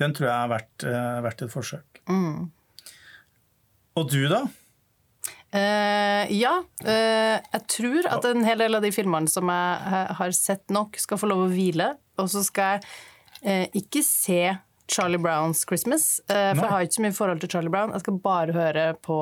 den 0.00 0.14
tror 0.16 0.28
jeg 0.28 0.34
er 0.34 0.50
verdt, 0.50 0.84
verdt 1.24 1.44
et 1.46 1.52
forsøk. 1.52 2.02
Mm. 2.10 2.50
Og 3.94 4.10
du, 4.10 4.24
da? 4.28 4.42
Uh, 5.54 6.26
ja. 6.34 6.56
Uh, 6.82 7.38
jeg 7.38 7.62
tror 7.70 8.08
at 8.10 8.24
en 8.26 8.42
hel 8.46 8.64
del 8.64 8.74
av 8.74 8.82
de 8.82 8.90
filmene 8.94 9.30
som 9.30 9.50
jeg 9.52 10.06
har 10.18 10.34
sett 10.34 10.66
nok, 10.74 10.98
skal 10.98 11.20
få 11.20 11.30
lov 11.30 11.44
å 11.46 11.50
hvile. 11.52 11.92
Og 12.18 12.30
så 12.32 12.42
skal 12.46 12.74
jeg 12.74 12.88
uh, 13.46 13.66
ikke 13.78 14.02
se 14.06 14.42
Charlie 14.90 15.20
Browns 15.20 15.64
Christmas, 15.64 16.20
for 16.28 16.60
jeg 16.60 16.70
har 16.70 16.84
ikke 16.84 16.98
så 16.98 17.04
mye 17.04 17.16
forhold 17.16 17.40
til 17.40 17.50
Charlie 17.54 17.72
Brown. 17.72 17.92
Jeg 17.94 18.04
skal 18.04 18.18
bare 18.24 18.52
høre 18.52 18.82
på 19.00 19.16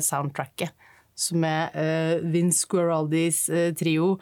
soundtracket, 0.00 0.72
som 1.14 1.44
er 1.44 2.22
Vince 2.32 2.64
Guaraldis 2.70 3.44
trio. 3.76 4.14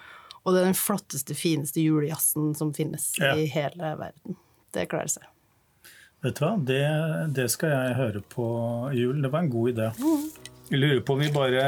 Og 0.43 0.55
det 0.55 0.63
er 0.63 0.71
den 0.71 0.79
flotteste, 0.79 1.37
fineste 1.37 1.83
julejazzen 1.85 2.55
som 2.59 2.73
finnes 2.75 3.13
ja. 3.21 3.37
i 3.37 3.47
hele 3.53 3.93
verden. 4.01 4.39
Det 4.75 4.89
klarer 4.91 5.13
seg. 5.13 5.29
Vet 6.21 6.37
du 6.37 6.43
hva, 6.45 6.53
det, 6.69 6.85
det, 7.37 7.47
skal 7.53 7.71
jeg 7.73 7.97
høre 7.97 8.21
på 8.33 8.47
jul. 8.97 9.23
Det 9.23 9.31
var 9.33 9.45
en 9.45 9.53
god 9.53 9.71
idé. 9.73 9.87
Mm. 10.01 10.27
Jeg 10.71 10.79
lurer 10.79 11.01
på 11.03 11.17
om 11.17 11.23
vi 11.25 11.31
bare 11.35 11.63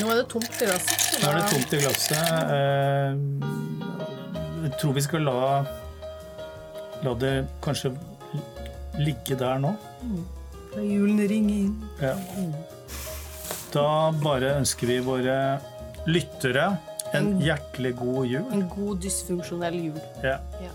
Nå 0.00 0.08
er 0.10 0.16
det 0.18 0.26
tomt 0.32 0.48
i 0.48 0.66
glasset. 0.66 1.18
Nå 1.22 1.28
er 1.30 1.36
det 1.36 1.44
tomt 1.52 1.74
i 1.76 1.80
glasset. 1.84 2.26
Eh, 2.56 3.10
jeg 4.66 4.72
tror 4.80 4.96
vi 4.96 5.04
skal 5.04 5.26
la 5.28 5.40
La 7.04 7.12
det 7.20 7.34
kanskje 7.62 7.92
ligge 8.98 9.36
der 9.38 9.60
nå. 9.62 9.74
La 10.76 10.82
julen 10.84 11.22
ringe 11.28 11.54
inn. 11.66 11.76
Ja. 12.00 12.14
Da 13.72 13.86
bare 14.22 14.56
ønsker 14.60 14.90
vi 14.92 14.98
våre 15.04 15.36
lyttere 16.06 16.68
en 17.16 17.36
hjertelig 17.42 17.94
god 17.98 18.26
jul. 18.30 18.44
En 18.54 18.66
god 18.72 19.00
dysfunksjonell 19.04 19.78
jul. 19.88 20.02
Ja. 20.24 20.38
ja. 20.62 20.72